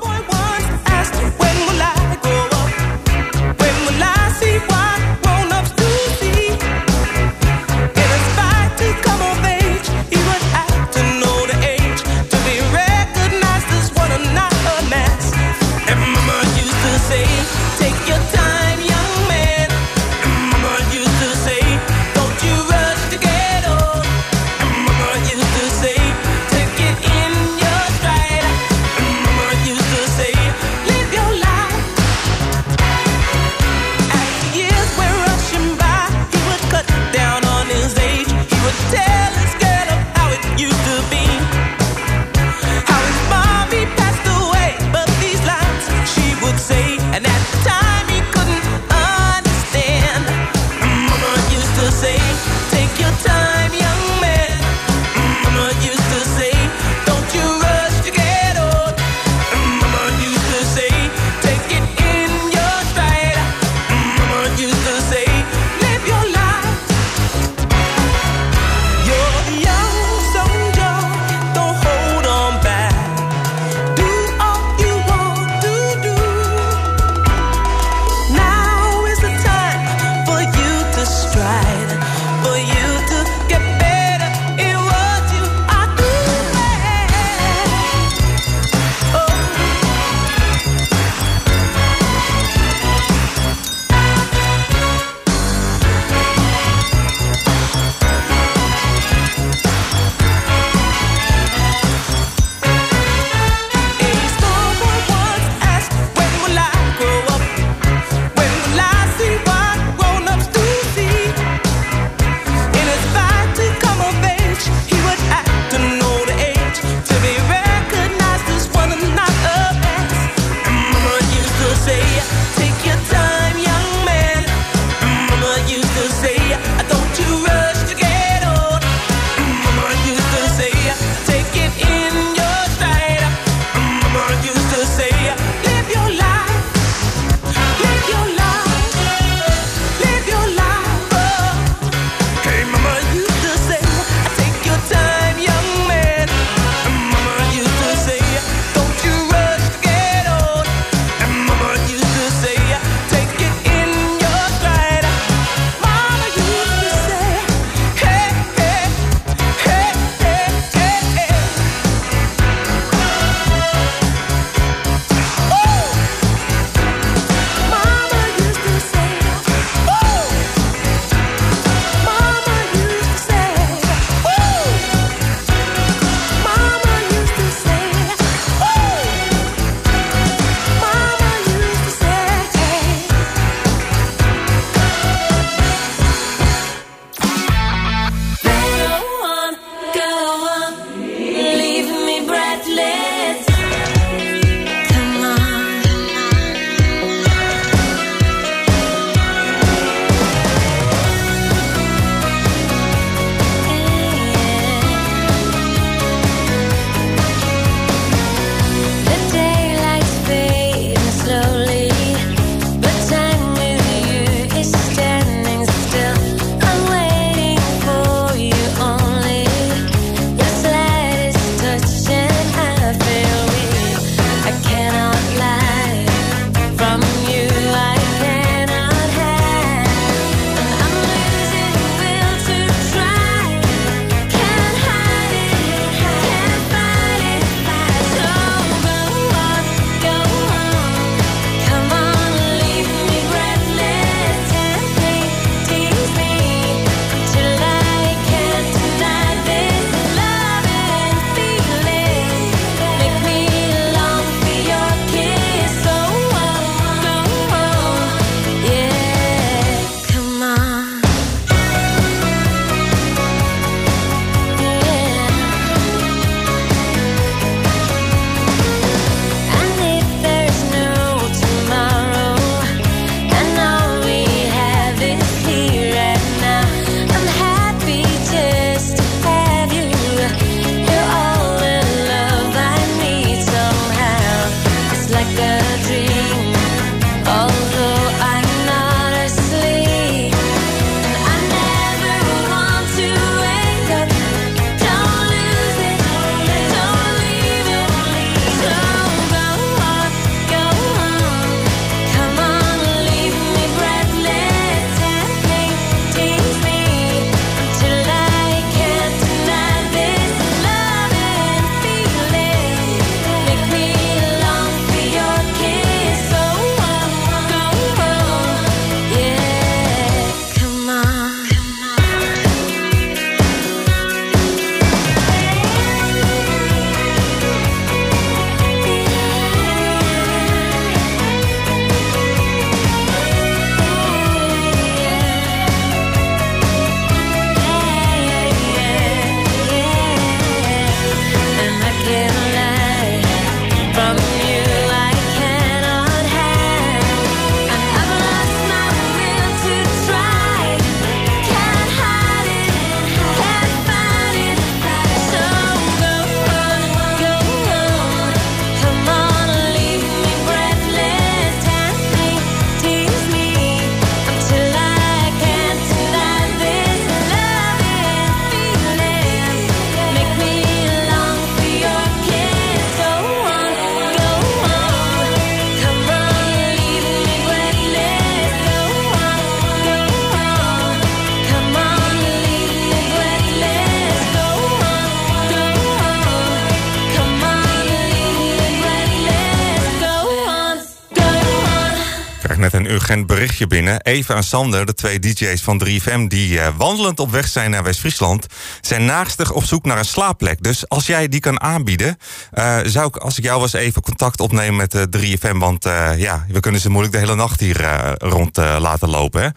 Urgent 392.92 393.26
berichtje 393.26 393.66
binnen. 393.66 394.00
Eva 394.00 394.34
en 394.34 394.44
Sander, 394.44 394.86
de 394.86 394.94
twee 394.94 395.18
DJ's 395.18 395.62
van 395.62 395.82
3FM, 395.84 396.26
die 396.28 396.60
eh, 396.60 396.68
wandelend 396.76 397.20
op 397.20 397.30
weg 397.30 397.48
zijn 397.48 397.70
naar 397.70 397.82
West-Friesland, 397.82 398.46
zijn 398.80 399.04
naarstig 399.04 399.52
op 399.52 399.64
zoek 399.64 399.84
naar 399.84 399.98
een 399.98 400.04
slaapplek. 400.04 400.62
Dus 400.62 400.88
als 400.88 401.06
jij 401.06 401.28
die 401.28 401.40
kan 401.40 401.60
aanbieden, 401.60 402.18
eh, 402.50 402.78
zou 402.84 403.06
ik, 403.06 403.16
als 403.16 403.38
ik 403.38 403.44
jou 403.44 403.60
was, 403.60 403.72
even 403.72 404.02
contact 404.02 404.40
opnemen 404.40 404.76
met 404.76 404.90
de 404.90 405.08
3FM. 405.08 405.58
Want 405.58 405.86
eh, 405.86 406.10
ja, 406.16 406.46
we 406.48 406.60
kunnen 406.60 406.80
ze 406.80 406.90
moeilijk 406.90 407.14
de 407.14 407.20
hele 407.20 407.34
nacht 407.34 407.60
hier 407.60 408.14
rond 408.18 408.56
laten 408.56 409.08
lopen. 409.08 409.42
Hè? 409.42 409.48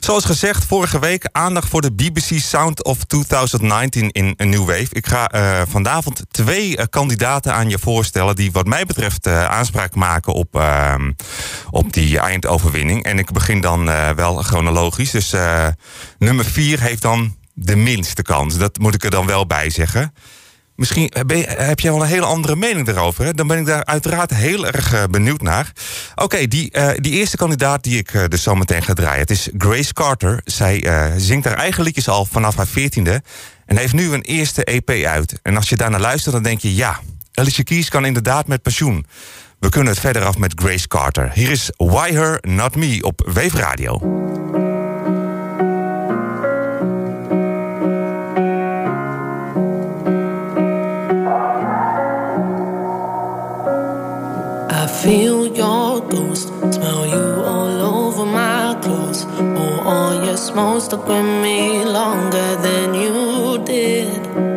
Zoals 0.00 0.24
gezegd, 0.24 0.64
vorige 0.64 0.98
week 0.98 1.28
aandacht 1.32 1.68
voor 1.68 1.80
de 1.80 1.92
BBC 1.92 2.38
Sound 2.38 2.84
of 2.84 3.04
2019 3.04 4.10
in 4.10 4.34
een 4.36 4.48
New 4.48 4.66
Wave. 4.66 4.86
Ik 4.90 5.06
ga 5.06 5.30
vanavond 5.68 6.22
twee 6.30 6.88
kandidaten 6.88 7.54
aan 7.54 7.68
je 7.68 7.78
voorstellen 7.78 8.36
die 8.36 8.52
wat 8.52 8.66
mij 8.66 8.84
betreft 8.84 9.26
aanspraak 9.26 9.94
maken 9.94 10.32
op, 10.32 10.54
ehm, 10.54 11.12
op 11.70 11.92
die 11.92 12.20
En 12.80 13.18
ik 13.18 13.32
begin 13.32 13.60
dan 13.60 13.90
eh, 13.90 14.10
wel 14.10 14.36
chronologisch. 14.42 15.10
Dus 15.10 15.32
eh, 15.32 15.66
nummer 16.18 16.44
vier 16.44 16.80
heeft 16.80 17.02
dan 17.02 17.36
de 17.54 17.76
minste 17.76 18.22
kans. 18.22 18.58
Dat 18.58 18.78
moet 18.78 18.94
ik 18.94 19.04
er 19.04 19.10
dan 19.10 19.26
wel 19.26 19.46
bij 19.46 19.70
zeggen. 19.70 20.14
Misschien 20.76 21.10
je- 21.26 21.44
heb 21.56 21.80
jij 21.80 21.92
wel 21.92 22.02
een 22.02 22.08
hele 22.08 22.24
andere 22.26 22.56
mening 22.56 22.86
daarover. 22.86 23.36
Dan 23.36 23.46
ben 23.46 23.58
ik 23.58 23.66
daar 23.66 23.84
uiteraard 23.84 24.30
heel 24.34 24.66
erg 24.66 24.92
eh, 24.92 25.02
benieuwd 25.10 25.40
naar. 25.42 25.72
Oké, 26.14 26.46
die, 26.48 26.70
eh, 26.70 26.88
die 26.96 27.12
eerste 27.12 27.36
kandidaat 27.36 27.84
die 27.84 27.98
ik 27.98 28.14
eh, 28.14 28.24
dus 28.28 28.42
zo 28.42 28.54
meteen 28.54 28.82
ga 28.82 28.92
draaien. 28.92 29.20
Het 29.20 29.30
is 29.30 29.48
Grace 29.58 29.92
Carter. 29.92 30.40
Zij 30.44 30.84
eh, 30.84 31.12
zingt 31.16 31.44
haar 31.44 31.56
eigen 31.56 31.84
liedjes 31.84 32.08
al 32.08 32.24
vanaf 32.24 32.56
haar 32.56 32.66
veertiende. 32.66 33.22
En 33.66 33.76
heeft 33.76 33.92
nu 33.92 34.12
een 34.12 34.22
eerste 34.22 34.64
EP 34.64 34.90
uit. 35.06 35.38
En 35.42 35.56
als 35.56 35.68
je 35.68 35.76
daarnaar 35.76 36.00
luistert, 36.00 36.34
dan 36.34 36.42
denk 36.42 36.60
je... 36.60 36.74
ja, 36.74 37.00
Alicia 37.34 37.62
Keys 37.64 37.88
kan 37.88 38.04
inderdaad 38.04 38.46
met 38.46 38.62
pensioen. 38.62 39.06
We 39.62 39.68
kunnen 39.68 39.92
het 39.92 40.00
verder 40.00 40.24
af 40.24 40.38
met 40.38 40.52
Grace 40.56 40.88
Carter. 40.88 41.30
Hier 41.34 41.50
is 41.50 41.70
Why 41.76 42.12
Her 42.12 42.38
Not 42.40 42.76
Me 42.76 42.98
op 43.02 43.22
Wave 43.34 43.56
Radio. 43.56 44.00
I 54.70 54.88
feel 54.88 55.54
your 55.54 56.02
ghost, 56.08 56.48
smell 56.70 57.06
you 57.06 57.44
all 57.44 57.80
over 57.80 58.26
my 58.26 58.76
clothes. 58.80 59.26
Oh, 59.56 59.86
all 59.86 60.24
your 60.24 60.36
smoke 60.36 60.80
stuck 60.80 61.06
with 61.06 61.40
me 61.40 61.84
longer 61.84 62.60
than 62.62 62.94
you 62.94 63.62
did. 63.64 64.51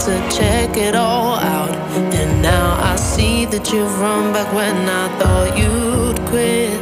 To 0.00 0.14
check 0.30 0.76
it 0.76 0.94
all 0.94 1.34
out. 1.34 1.70
And 2.14 2.40
now 2.40 2.78
I 2.80 2.94
see 2.96 3.46
that 3.46 3.72
you've 3.72 4.00
run 4.00 4.32
back 4.32 4.52
when 4.52 4.76
I 5.02 5.08
thought 5.18 5.58
you'd 5.58 6.20
quit. 6.30 6.78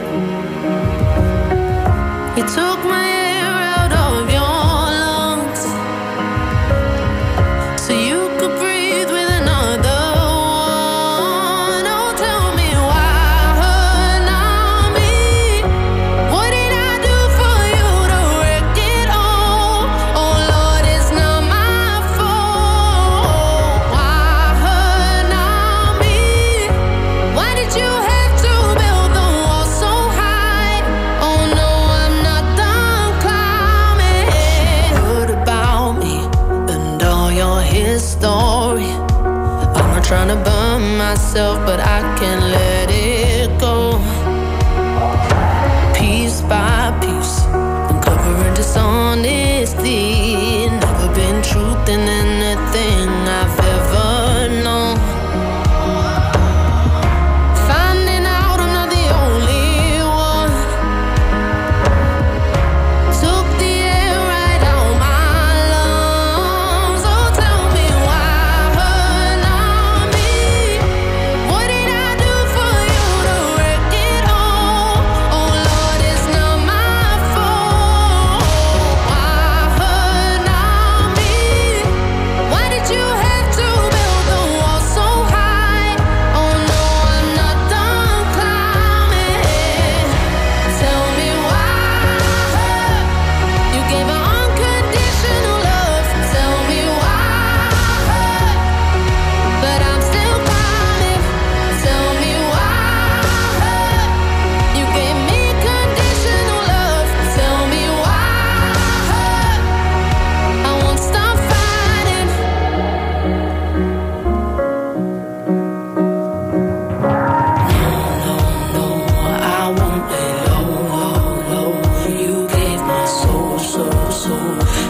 You 2.37 2.45
took 2.55 2.76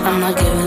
I'm 0.07 0.21
not 0.21 0.37
giving 0.37 0.66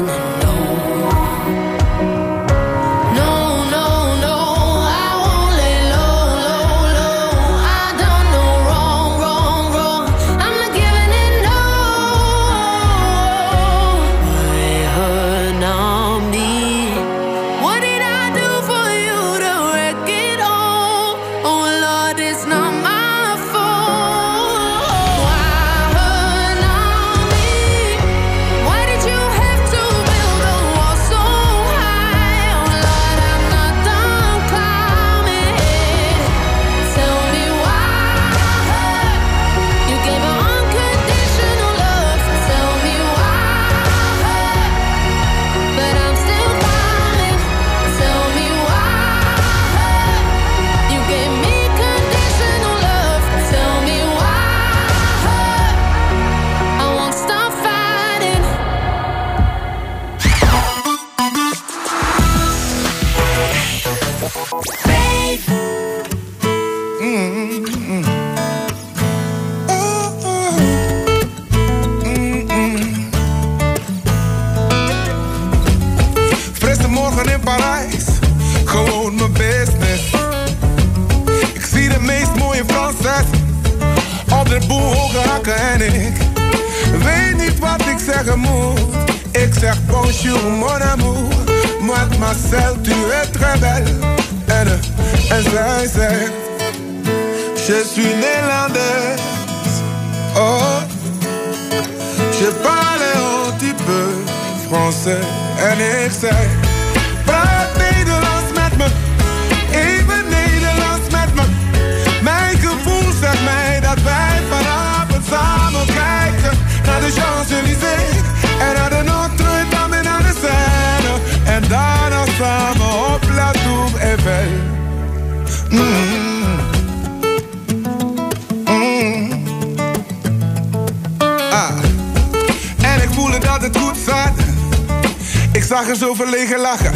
zag 135.69 135.87
er 135.87 135.95
zo 135.95 136.13
verlegen 136.13 136.59
lachen. 136.59 136.91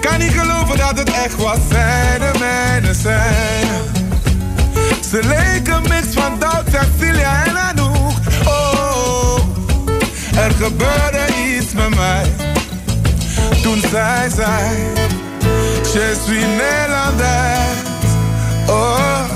Kan 0.00 0.18
niet 0.18 0.32
geloven 0.32 0.78
dat 0.78 0.98
het 0.98 1.10
echt 1.10 1.36
was. 1.36 1.58
Zij 1.68 2.18
de 2.18 2.38
mijne 2.38 2.94
zijn. 2.94 3.66
Ze 5.10 5.20
leken 5.22 5.82
mix 5.82 6.06
van 6.10 6.38
Doubt, 6.38 6.70
Cecilia 6.70 7.44
en 7.44 7.56
Anouk. 7.56 8.12
Oh, 8.46 9.38
er 10.36 10.50
gebeurde 10.50 11.26
iets 11.56 11.72
met 11.72 11.94
mij. 11.96 12.32
Toen 13.62 13.80
zij 13.90 14.28
zei, 14.36 14.76
je 15.92 16.14
suis 16.14 16.46
Nederlandaise. 16.46 17.84
Oh, 18.68 19.26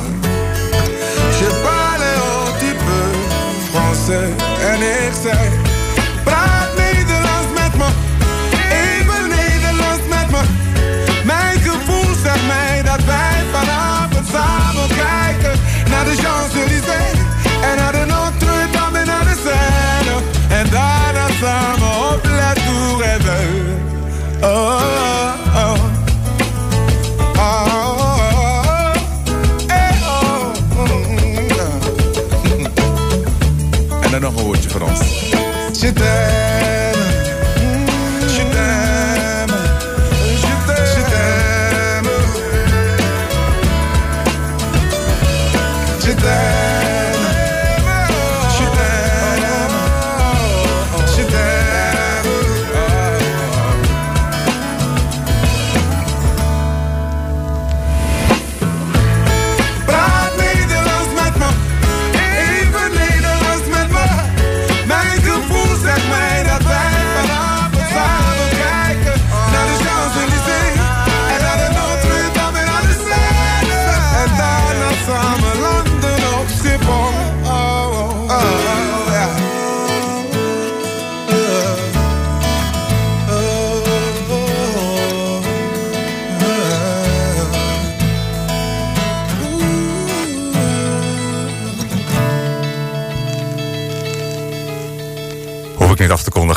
je 1.40 1.48
parle 1.64 2.10
un 2.30 2.52
petit 2.52 2.76
peu 2.86 3.06
français. 3.70 4.30
En 4.70 4.80
ik 4.82 5.12
zei, 5.22 5.48
praat 6.24 6.70
Nederlands 6.76 7.48
met 7.54 7.74
me. 7.80 7.88
Even 8.82 9.28
Nederlands 9.28 10.04
met 10.08 10.30
me. 10.30 10.42
Mijn 11.24 11.58
gevoel 11.60 12.14
zegt 12.22 12.46
mij 12.46 12.82
dat 12.82 13.04
wij 13.04 13.36
vanavond 13.52 14.26
samen 14.32 14.88
kijken 14.88 15.60
naar 15.90 16.04
de 16.04 16.16
Champs-Élysées 16.22 17.18
en 17.62 17.76
naar 17.76 17.92
de 17.92 18.04
Notre-Dame 18.06 18.98
en 18.98 19.06
naar 19.06 19.24
de 19.24 19.36
Seine. 19.44 20.16
En 20.48 20.70
daarna 20.70 21.26
samen 21.40 22.12
op 22.12 22.24
La 22.24 22.52
Tour 22.52 23.02
Eiffel. 23.02 23.72
Oh, 24.40 24.50
oh. 24.50 25.24
Oh, 25.56 25.93
nog 34.94 35.82
een 35.82 36.73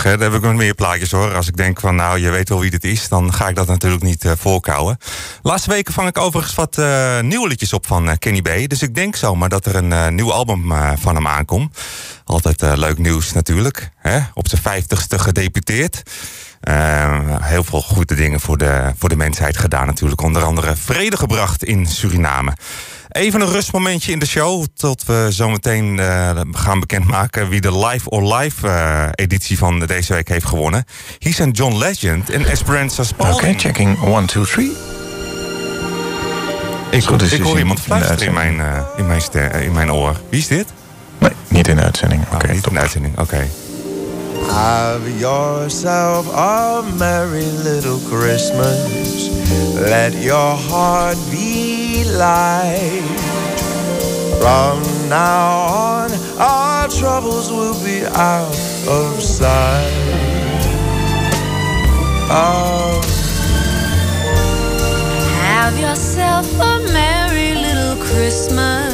hè. 0.08 0.18
Daar 0.18 0.32
heb 0.32 0.38
ik 0.40 0.48
nog 0.48 0.56
meer 0.56 0.74
plaatjes 0.74 1.12
hoor. 1.12 1.36
Als 1.36 1.48
ik 1.48 1.58
denk 1.58 1.80
van 1.80 1.96
nou, 1.96 2.20
je 2.20 2.30
weet 2.30 2.50
wel 2.50 2.60
wie 2.60 2.70
dit 2.70 2.84
is, 2.84 3.10
dan 3.10 3.34
ga 3.34 3.48
ik 3.48 3.56
dat 3.56 3.68
natuurlijk 3.68 4.04
niet 4.04 4.26
uh. 4.26 4.92
Laatste 5.42 5.70
weken 5.70 5.94
vang 5.94 6.08
ik 6.08 6.18
overigens 6.18 6.56
wat 6.56 6.78
eh, 6.78 7.20
nieuwe 7.20 7.48
liedjes 7.48 7.74
op 7.74 7.88
van 7.88 8.10
eh, 8.10 8.16
Kenny 8.20 8.42
B. 8.42 8.70
Dus 8.70 8.82
ik 8.82 8.96
denk 8.96 9.16
zomaar 9.16 9.50
dat 9.50 9.66
er 9.66 9.76
een 9.76 10.16
nieuw 10.16 10.32
album 10.32 10.74
van 10.98 11.16
hem 11.16 11.28
aankomt. 11.28 11.78
Altijd 12.26 12.62
leuk 12.62 12.98
nieuws 12.98 13.34
natuurlijk. 13.34 13.90
Hè? 13.98 14.20
Op 14.34 14.48
zijn 14.48 14.62
vijftigste 14.62 15.20
gedeputeerd. 15.20 16.04
Heel 17.42 17.64
veel 17.64 17.82
goede 17.82 18.16
dingen 18.16 18.40
voor 18.40 18.58
de, 18.58 18.94
voor 18.98 19.10
de 19.10 19.16
mensheid 19.16 19.58
gedaan 19.58 19.86
natuurlijk. 19.86 20.22
Onder 20.22 20.44
andere 20.44 20.76
vrede 20.76 21.18
gebracht 21.18 21.64
in 21.64 21.86
Suriname. 21.86 22.54
Even 23.18 23.42
een 23.42 23.52
rustmomentje 23.52 24.12
in 24.12 24.20
de 24.20 24.26
show. 24.26 24.66
Tot 24.76 25.06
we 25.06 25.28
zometeen 25.30 26.00
eh 26.00 26.40
gaan 26.52 26.80
bekendmaken 26.80 27.50
wie 27.50 27.62
de 27.62 27.78
Live 27.78 28.10
or 28.10 28.36
Live 28.36 28.68
eh, 28.68 29.08
editie 29.16 29.58
van 29.58 29.80
deze 29.80 30.14
week 30.14 30.28
heeft 30.28 30.46
gewonnen. 30.46 30.86
Hier 31.20 31.34
zijn 31.34 31.52
John 31.52 31.78
Legend 31.78 32.30
en 32.30 32.46
Esperanza 32.46 33.04
Spalding. 33.04 33.56
Oké, 33.56 33.60
checking 33.60 34.04
1, 34.04 34.26
2, 34.26 34.46
3. 34.46 34.72
Ik, 36.92 37.04
goed, 37.04 37.20
dus 37.20 37.32
ik 37.32 37.42
hoor 37.42 37.58
iemand 37.58 37.80
fluisteren 37.80 38.28
in 38.28 38.34
mijn, 38.34 38.60
eh, 38.60 38.82
in, 38.98 39.08
mijn 39.08 39.22
in 39.62 39.72
mijn 39.72 39.92
oor. 39.92 40.22
Wie 40.30 40.40
is 40.40 40.48
dit? 40.48 40.68
Nee, 41.18 41.32
niet 41.48 41.68
in 41.68 41.76
de 41.76 41.82
uitzending. 41.82 42.22
Oké, 42.34 42.46
Oh, 42.46 42.52
niet 42.52 42.64
top. 42.64 42.72
in 42.72 42.78
de 42.78 42.82
uitzending. 42.82 43.20
Oké. 43.20 43.48
Have 44.46 45.10
yourself 45.20 46.28
a 46.28 46.84
merry 46.98 47.46
little 47.52 48.00
Christmas. 48.10 49.30
Let 49.76 50.14
your 50.16 50.56
heart 50.56 51.18
be 51.32 52.04
light. 52.18 53.02
From 54.40 54.82
now 55.10 55.50
on, 55.68 56.12
our 56.40 56.88
troubles 56.88 57.52
will 57.52 57.78
be 57.84 58.06
out 58.06 58.56
of 58.88 59.22
sight. 59.22 59.92
Oh. 62.30 63.02
Have 65.42 65.78
yourself 65.80 66.46
a 66.56 66.80
merry 66.94 67.54
little 67.56 67.96
Christmas. 68.06 68.94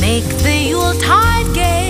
Make 0.00 0.28
the 0.42 0.56
Yuletide 0.70 1.54
gay. 1.54 1.87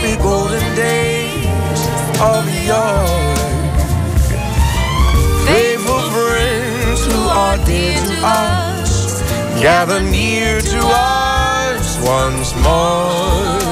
Happy 0.00 0.16
golden 0.22 0.74
days 0.74 1.80
of 2.20 2.44
yore. 2.64 3.36
Faithful 5.46 6.02
friends 6.14 7.06
who 7.06 7.20
are 7.28 7.56
dear 7.64 7.96
to 7.96 8.16
us, 8.22 9.22
gather 9.60 10.00
near 10.00 10.60
to 10.60 10.80
us 10.84 11.98
once 12.04 12.54
more. 12.62 13.69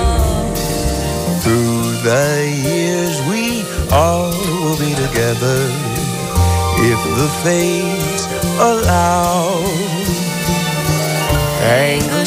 The 2.03 2.49
years, 2.64 3.20
we 3.22 3.64
all 3.90 4.30
will 4.30 4.78
be 4.78 4.94
together 4.94 5.59
if 6.80 7.01
the 7.18 7.28
fates 7.42 8.26
allow. 8.61 9.61
Hang 11.61 12.03
a 12.11 12.24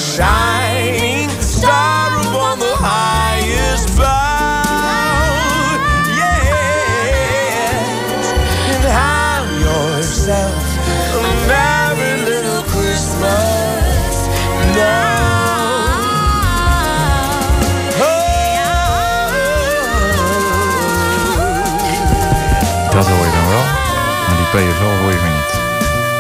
PSL 24.52 24.58
hoor 24.58 25.12
je 25.12 25.18
me 25.24 25.30
niet. 25.30 25.52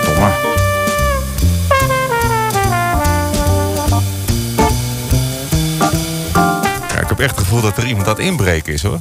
Domme. 0.05 0.31
Ja, 6.93 7.01
ik 7.01 7.07
heb 7.07 7.19
echt 7.19 7.29
het 7.29 7.39
gevoel 7.39 7.61
dat 7.61 7.77
er 7.77 7.85
iemand 7.85 8.07
aan 8.07 8.13
het 8.13 8.23
inbreken 8.23 8.73
is 8.73 8.83
hoor. 8.83 8.99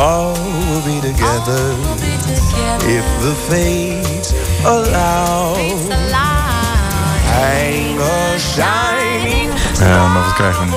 All 0.00 0.32
will 0.32 0.84
be 0.84 1.00
together. 1.00 1.62
If 2.88 3.06
the 3.24 3.34
fates 3.48 4.32
allow. 4.64 5.54
Hang 7.30 7.98
a 8.00 8.38
shining 8.38 9.50
Ja, 9.78 10.08
maar 10.08 10.24
wat 10.24 10.34
krijgen 10.34 10.64
we 10.64 10.70
nu? 10.70 10.76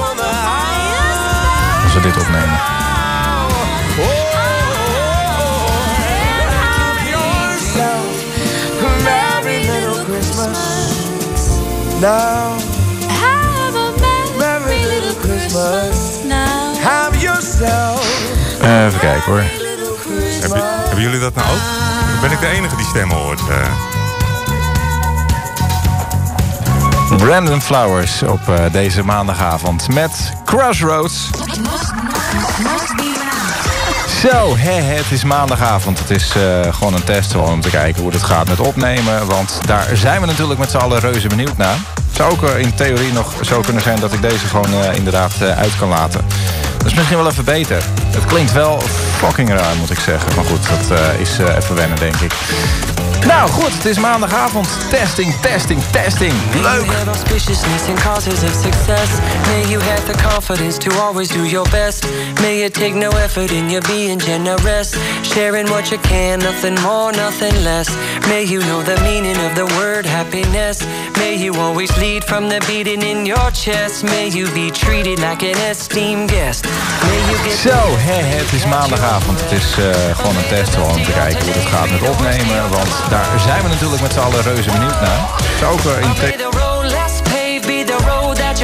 Als 1.84 1.94
we 1.94 2.00
dit 2.02 2.18
opnemen. 2.18 2.73
Now. 12.04 12.58
Have 13.08 13.76
a 13.76 14.38
Merry 14.38 14.84
little 14.86 15.16
Christmas. 15.22 16.24
now. 16.26 16.76
Have 16.82 17.18
yourself. 17.22 18.02
Eh, 18.62 18.86
even 18.86 19.00
kijken 19.00 19.32
hoor. 19.32 19.44
Hebben, 20.42 20.62
hebben 20.86 21.02
jullie 21.02 21.20
dat 21.20 21.36
nou 21.36 21.48
ook? 21.48 21.62
Ben 22.22 22.32
ik 22.32 22.40
de 22.40 22.48
enige 22.48 22.76
die 22.76 22.86
stemmen 22.86 23.18
hoort? 23.18 23.40
eh? 23.50 23.68
Brandon 27.18 27.62
Flowers 27.62 28.24
op 28.24 28.50
eh, 28.50 28.56
deze 28.72 29.04
maandagavond 29.04 29.88
met 29.94 30.12
Crossroads. 30.46 31.30
Zo, 34.22 34.58
hè, 34.58 34.72
het 34.82 35.12
is 35.12 35.24
maandagavond. 35.24 36.00
Het 36.00 36.10
is 36.10 36.36
eh, 36.36 36.74
gewoon 36.74 36.94
een 36.94 37.04
test 37.04 37.36
om 37.36 37.62
te 37.62 37.70
kijken 37.70 38.02
hoe 38.02 38.12
het 38.12 38.24
gaat 38.24 38.48
met 38.48 38.60
opnemen. 38.60 39.28
Want 39.28 39.60
daar 39.66 39.88
zijn 39.94 40.22
we 40.22 40.28
natuurlijk 40.28 40.60
met 40.60 40.72
z'n 40.72 40.78
allen 40.78 41.00
reuze 41.00 41.28
benieuwd 41.28 41.58
naar. 41.58 41.78
Het 42.14 42.22
zou 42.22 42.32
ook 42.32 42.44
eh, 42.50 42.60
in 42.60 42.74
theorie 42.74 43.14
nog 43.14 43.34
zo 43.42 43.62
kunnen 43.62 43.82
zijn 43.82 44.00
dat 44.00 44.14
ik 44.14 44.22
deze 44.22 44.46
gewoon 44.48 44.74
eh, 44.74 44.96
inderdaad 44.96 45.32
eh, 45.42 45.58
uit 45.58 45.78
kan 45.78 45.90
laten. 45.90 46.26
Dat 46.78 46.88
is 46.88 46.94
misschien 46.94 47.18
wel 47.18 47.28
even 47.28 47.46
beter. 47.46 47.84
Het 48.08 48.26
klinkt 48.26 48.52
wel 48.52 48.82
fucking 49.18 49.50
raar, 49.50 49.76
moet 49.76 49.92
ik 49.92 50.00
zeggen. 50.00 50.36
Maar 50.36 50.46
goed, 50.46 50.70
dat 50.70 51.00
is 51.20 51.38
even 51.38 51.76
wennen, 51.76 52.00
denk 52.00 52.16
ik. 52.16 52.34
Nou 53.28 53.50
goed, 53.50 53.74
het 53.74 53.86
is 53.86 54.00
maandagavond. 54.00 54.68
Testing, 54.90 55.34
testing, 55.42 55.82
testing. 55.92 56.34
Leuk. 56.62 56.86
May 59.46 59.70
you 59.70 59.82
have 59.82 60.06
the 60.12 60.24
confidence 60.30 60.78
to 60.78 60.92
always 61.02 61.28
do 61.28 61.44
your 61.46 61.70
best. 61.70 62.06
May 62.42 62.60
you 62.60 62.70
take 62.70 62.94
no 62.94 63.10
effort 63.10 63.52
in 63.52 63.70
your 63.70 63.86
being 63.88 64.22
generous. 64.22 64.96
Sharing 65.22 65.70
what 65.70 65.90
you 65.90 66.00
can, 66.02 66.40
nothing 66.40 66.82
more, 66.82 67.12
nothing 67.12 67.64
less. 67.64 67.90
May 68.28 68.44
you 68.44 68.60
know 68.60 68.84
the 68.84 69.02
meaning 69.02 69.38
of 69.38 69.54
the 69.56 69.66
word 69.78 70.06
happiness. 70.06 70.86
May 71.18 71.36
you 71.36 71.54
always 71.54 71.98
lead 71.98 72.24
from 72.24 72.50
the 72.50 72.60
beating 72.68 73.02
in 73.02 73.26
your 73.26 73.52
chest. 73.52 74.04
May 74.04 74.30
you 74.30 74.52
be 74.54 74.72
treated 74.72 75.20
like 75.20 75.42
an 75.44 75.58
esteemed 75.70 76.32
guest. 76.32 76.68
Zo, 77.62 77.80
hè, 77.98 78.38
het 78.38 78.54
is 78.54 78.66
maandagavond. 78.66 79.42
Het 79.42 79.52
is 79.52 79.78
eh, 79.78 80.18
gewoon 80.18 80.36
een 80.36 80.48
test 80.48 80.76
om 80.76 81.04
te 81.04 81.12
kijken 81.12 81.46
hoe 81.46 81.54
het 81.54 81.70
gaat 81.70 81.90
met 81.90 82.10
opnemen. 82.10 82.70
Want 82.70 82.90
daar 83.14 83.40
zijn 83.40 83.62
we 83.64 83.70
natuurlijk 83.70 84.02
met 84.02 84.12
z'n 84.12 84.20
allen 84.20 84.42
reuze 84.42 84.72
benieuwd 84.72 85.02
naar. 85.02 85.20
Het 85.36 85.60
zou 85.60 85.74
ook 85.74 85.86
eh, 85.86 86.02
in 86.02 86.14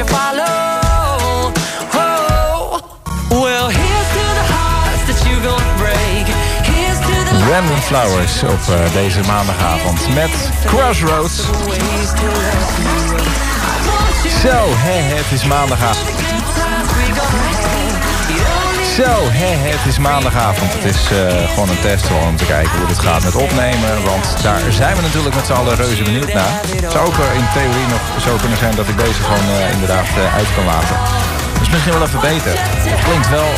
follow. 0.04 1.52
Oh, 1.94 2.78
well, 3.28 3.68
here's 3.78 4.08
to 4.16 4.24
the 4.40 4.46
hearts 4.54 5.02
that 5.08 5.18
you 5.26 5.36
gonna 5.48 5.74
break. 5.76 6.26
Here's 6.70 6.98
to 6.98 7.16
the 7.28 7.44
Brandon 7.46 7.82
Flowers 7.82 8.42
op 8.42 8.74
eh, 8.74 8.92
deze 8.92 9.20
maandagavond 9.26 10.14
met 10.14 10.30
Crossroads. 10.66 11.36
Zo, 14.42 14.58
hè, 14.86 14.96
het 15.16 15.32
is 15.32 15.44
maandagavond. 15.44 16.08
Zo, 18.96 19.12
hè, 19.42 19.52
het 19.76 19.86
is 19.86 19.98
maandagavond. 19.98 20.72
Het 20.72 20.84
is 20.84 21.00
eh, 21.10 21.48
gewoon 21.52 21.68
een 21.68 21.80
test 21.80 22.06
om 22.26 22.36
te 22.36 22.44
kijken 22.44 22.78
hoe 22.78 22.88
het 22.88 22.98
gaat 22.98 23.22
met 23.24 23.34
opnemen. 23.34 23.92
Want 24.04 24.26
daar 24.42 24.60
zijn 24.80 24.96
we 24.96 25.02
natuurlijk 25.02 25.34
met 25.34 25.46
z'n 25.46 25.52
allen 25.52 25.76
reuze 25.76 26.02
benieuwd 26.02 26.32
naar. 26.32 26.54
Het 26.82 26.92
zou 26.92 27.06
ook 27.06 27.18
eh, 27.18 27.34
in 27.40 27.46
theorie 27.54 27.88
nog 27.94 28.02
zo 28.26 28.36
kunnen 28.36 28.58
zijn 28.58 28.74
dat 28.74 28.88
ik 28.88 28.96
deze 28.98 29.22
gewoon 29.22 29.46
eh, 29.56 29.72
inderdaad 29.72 30.08
uit 30.38 30.50
kan 30.56 30.64
laten. 30.64 30.96
Is 31.62 31.70
misschien 31.70 31.92
wel 31.92 32.06
even 32.06 32.20
beter. 32.20 32.54
Het 32.56 33.04
klinkt 33.04 33.28
wel... 33.28 33.50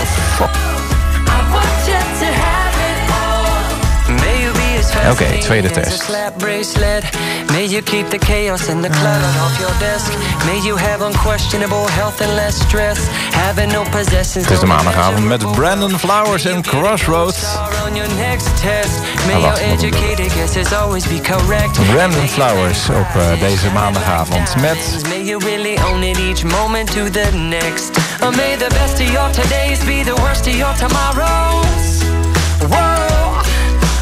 Oké, 5.11 5.38
tweede 5.38 5.70
test. 5.70 6.11
May 7.50 7.66
you 7.66 7.82
keep 7.82 8.09
the 8.09 8.18
chaos 8.18 8.68
and 8.68 8.82
the 8.82 8.88
clutter 8.88 9.40
off 9.42 9.59
your 9.59 9.78
desk. 9.78 10.12
May 10.44 10.61
you 10.61 10.78
have 10.78 11.07
unquestionable 11.07 11.86
health 11.88 12.20
and 12.20 12.34
less 12.34 12.61
stress. 12.61 12.98
Having 13.32 13.72
no 13.72 13.82
possessions. 13.82 14.44
Het 14.44 14.50
is 14.50 14.59
de 14.59 14.66
maandagavond 14.66 15.24
met 15.24 15.53
Brandon 15.53 15.98
Flowers 15.98 16.44
en 16.44 16.62
Crossroads. 16.62 17.44
Ah, 17.44 17.68
wacht. 19.40 19.61
Brandon 21.90 22.28
Flowers 22.28 22.88
op 22.88 23.20
eh, 23.20 23.40
deze 23.40 23.70
maandagavond 23.70 24.57
met... 24.61 24.76
May 25.09 25.22
you 25.22 25.44
really 25.44 25.78
own 25.84 26.03
it 26.03 26.18
each 26.18 26.42
moment 26.42 26.92
to 26.92 27.11
the 27.11 27.28
next. 27.32 27.90
Or 28.22 28.30
may 28.30 28.57
the 28.57 28.68
best 28.68 29.00
of 29.00 29.11
your 29.11 29.30
todays 29.30 29.84
be 29.84 30.03
the 30.05 30.20
worst 30.20 30.46
of 30.46 30.57
your 30.57 30.74
tomorrows. 30.76 32.03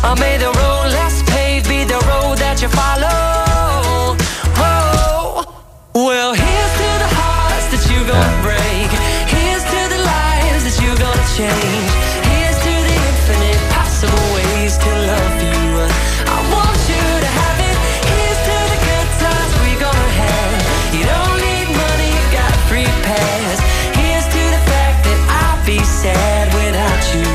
Or 0.03 0.16
may 0.16 0.38
the 0.38 0.46
road 0.46 0.86
less 0.96 1.22
paved 1.30 1.68
be 1.68 1.84
the 1.84 2.01
road 2.09 2.38
that 2.38 2.62
you 2.62 2.68
follow. 2.68 4.16
Whoa. 4.57 5.44
Well, 5.92 6.32
here's 6.32 6.74
to 6.80 6.90
the 7.05 7.11
hearts 7.20 7.68
that 7.72 7.82
you're 7.92 8.09
gonna 8.09 8.40
break. 8.40 8.90
Here's 9.28 9.61
to 9.61 9.80
the 9.92 10.01
lives 10.01 10.62
that 10.66 10.76
you're 10.80 10.96
gonna 10.96 11.28
change. 11.36 11.92
Here's 12.32 12.59
to 12.64 12.74
the 12.88 12.96
infinite 13.12 13.61
possible 13.76 14.24
ways 14.34 14.74
to 14.80 14.90
love 15.05 15.36
you. 15.44 15.84
I 16.32 16.38
want 16.48 16.80
you 16.88 17.05
to 17.20 17.30
have 17.40 17.59
it. 17.61 17.76
Here's 18.09 18.40
to 18.48 18.57
the 18.72 18.80
good 18.80 19.09
times 19.20 19.53
we 19.62 19.72
gonna 19.84 20.12
have. 20.24 20.53
You 20.96 21.05
don't 21.07 21.36
need 21.44 21.68
money, 21.76 22.09
you 22.09 22.24
got 22.34 22.55
free 22.72 22.92
pass. 23.05 23.59
Here's 24.01 24.26
to 24.32 24.42
the 24.57 24.62
fact 24.64 24.98
that 25.07 25.18
I'll 25.28 25.61
be 25.68 25.78
sad 25.84 26.48
without 26.57 27.05
you. 27.14 27.30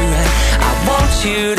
I 0.66 0.72
want 0.90 1.14
you 1.24 1.55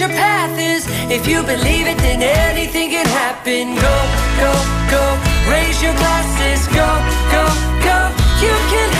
your 0.00 0.08
path 0.10 0.56
is, 0.58 0.86
if 1.10 1.26
you 1.26 1.42
believe 1.42 1.86
it, 1.86 1.98
then 1.98 2.22
anything 2.22 2.90
can 2.90 3.06
happen. 3.06 3.74
Go, 3.74 3.96
go, 4.38 4.52
go. 4.90 5.02
Raise 5.50 5.82
your 5.82 5.94
glasses. 5.94 6.66
Go, 6.68 6.88
go, 7.34 7.44
go. 7.82 7.98
You 8.40 8.54
can 8.70 8.97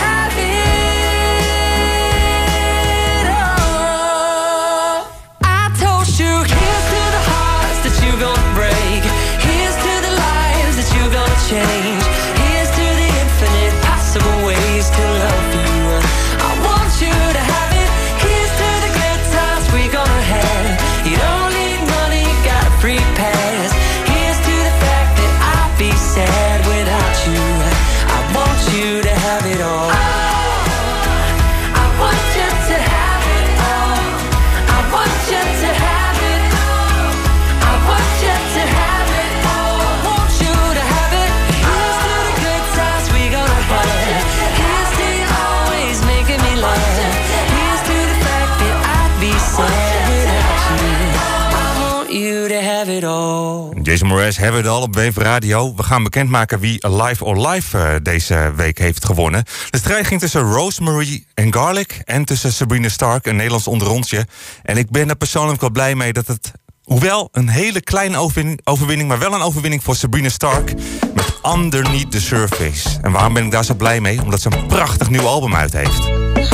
Mraz 54.29 54.41
hebben 54.41 54.61
we 54.61 54.67
het 54.67 54.77
al 54.77 54.83
op 54.83 54.95
Wave 54.95 55.23
Radio. 55.23 55.75
We 55.75 55.83
gaan 55.83 56.03
bekendmaken 56.03 56.59
wie 56.59 56.85
Alive 56.85 57.25
or 57.25 57.47
Live 57.47 57.77
eh, 57.77 57.95
deze 58.03 58.53
week 58.55 58.77
heeft 58.77 59.05
gewonnen. 59.05 59.43
De 59.69 59.77
strijd 59.77 60.07
ging 60.07 60.19
tussen 60.19 60.41
Rosemary 60.41 61.23
en 61.33 61.53
Garlic... 61.53 62.01
en 62.05 62.25
tussen 62.25 62.53
Sabrina 62.53 62.89
Stark, 62.89 63.25
een 63.25 63.35
Nederlands 63.35 63.67
onderrondje. 63.67 64.27
En 64.63 64.77
ik 64.77 64.89
ben 64.89 65.09
er 65.09 65.15
persoonlijk 65.15 65.61
wel 65.61 65.71
blij 65.71 65.95
mee 65.95 66.13
dat 66.13 66.27
het... 66.27 66.51
Hoewel 66.83 67.29
een 67.31 67.49
hele 67.49 67.81
kleine 67.81 68.17
overwinning, 68.17 68.61
overwinning, 68.63 69.09
maar 69.09 69.19
wel 69.19 69.33
een 69.33 69.41
overwinning 69.41 69.83
voor 69.83 69.95
Sabrina 69.95 70.29
Stark 70.29 70.73
met 71.13 71.39
Underneath 71.55 72.11
the 72.11 72.21
Surface. 72.21 72.89
En 73.01 73.11
waarom 73.11 73.33
ben 73.33 73.45
ik 73.45 73.51
daar 73.51 73.65
zo 73.65 73.73
blij 73.73 74.01
mee? 74.01 74.21
Omdat 74.21 74.41
ze 74.41 74.51
een 74.51 74.67
prachtig 74.67 75.09
nieuw 75.09 75.27
album 75.27 75.55
uit 75.55 75.73
heeft. 75.73 76.03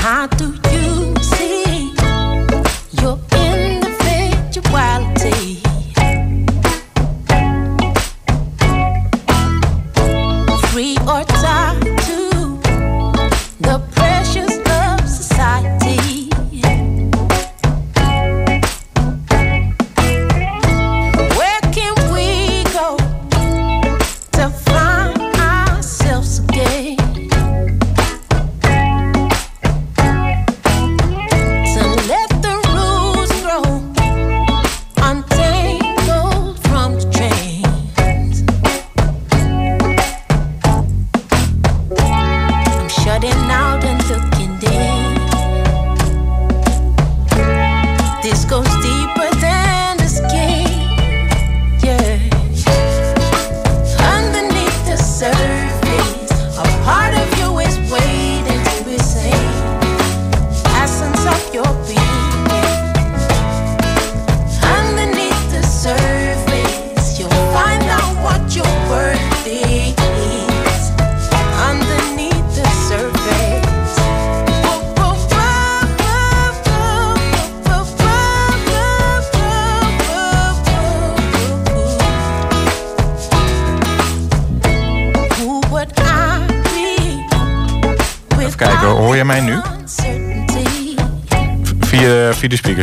How 0.01 0.31
do 0.37 0.51
you 0.61 0.94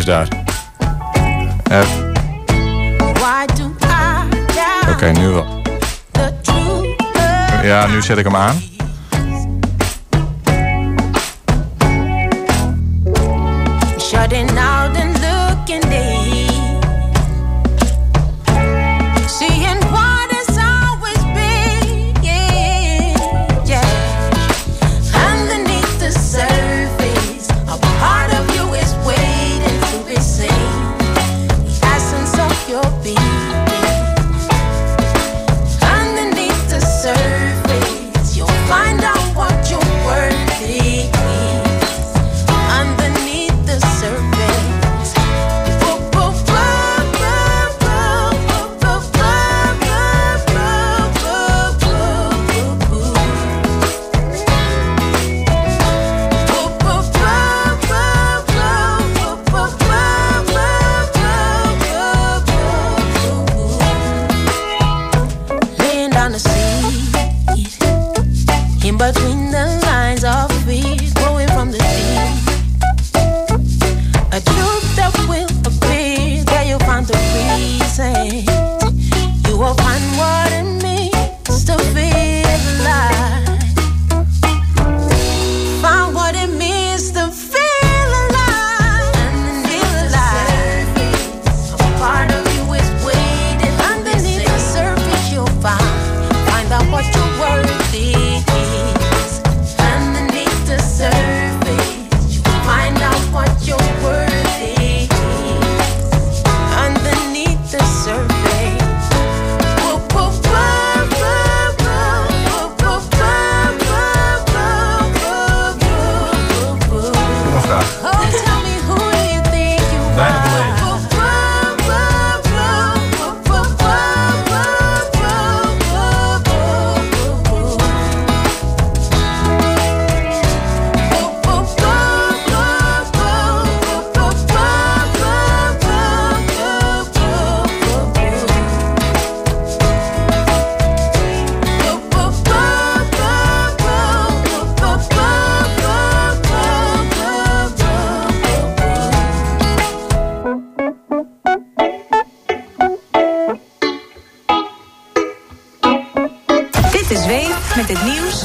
daar. 0.05 0.29
I 1.71 1.85
Oké, 4.93 5.11
nu 5.11 5.29
wel. 5.29 5.63
Ja, 7.63 7.87
nu 7.87 8.03
zet 8.03 8.19
ik 8.19 8.25
hem 8.25 8.37
aan. 8.37 8.72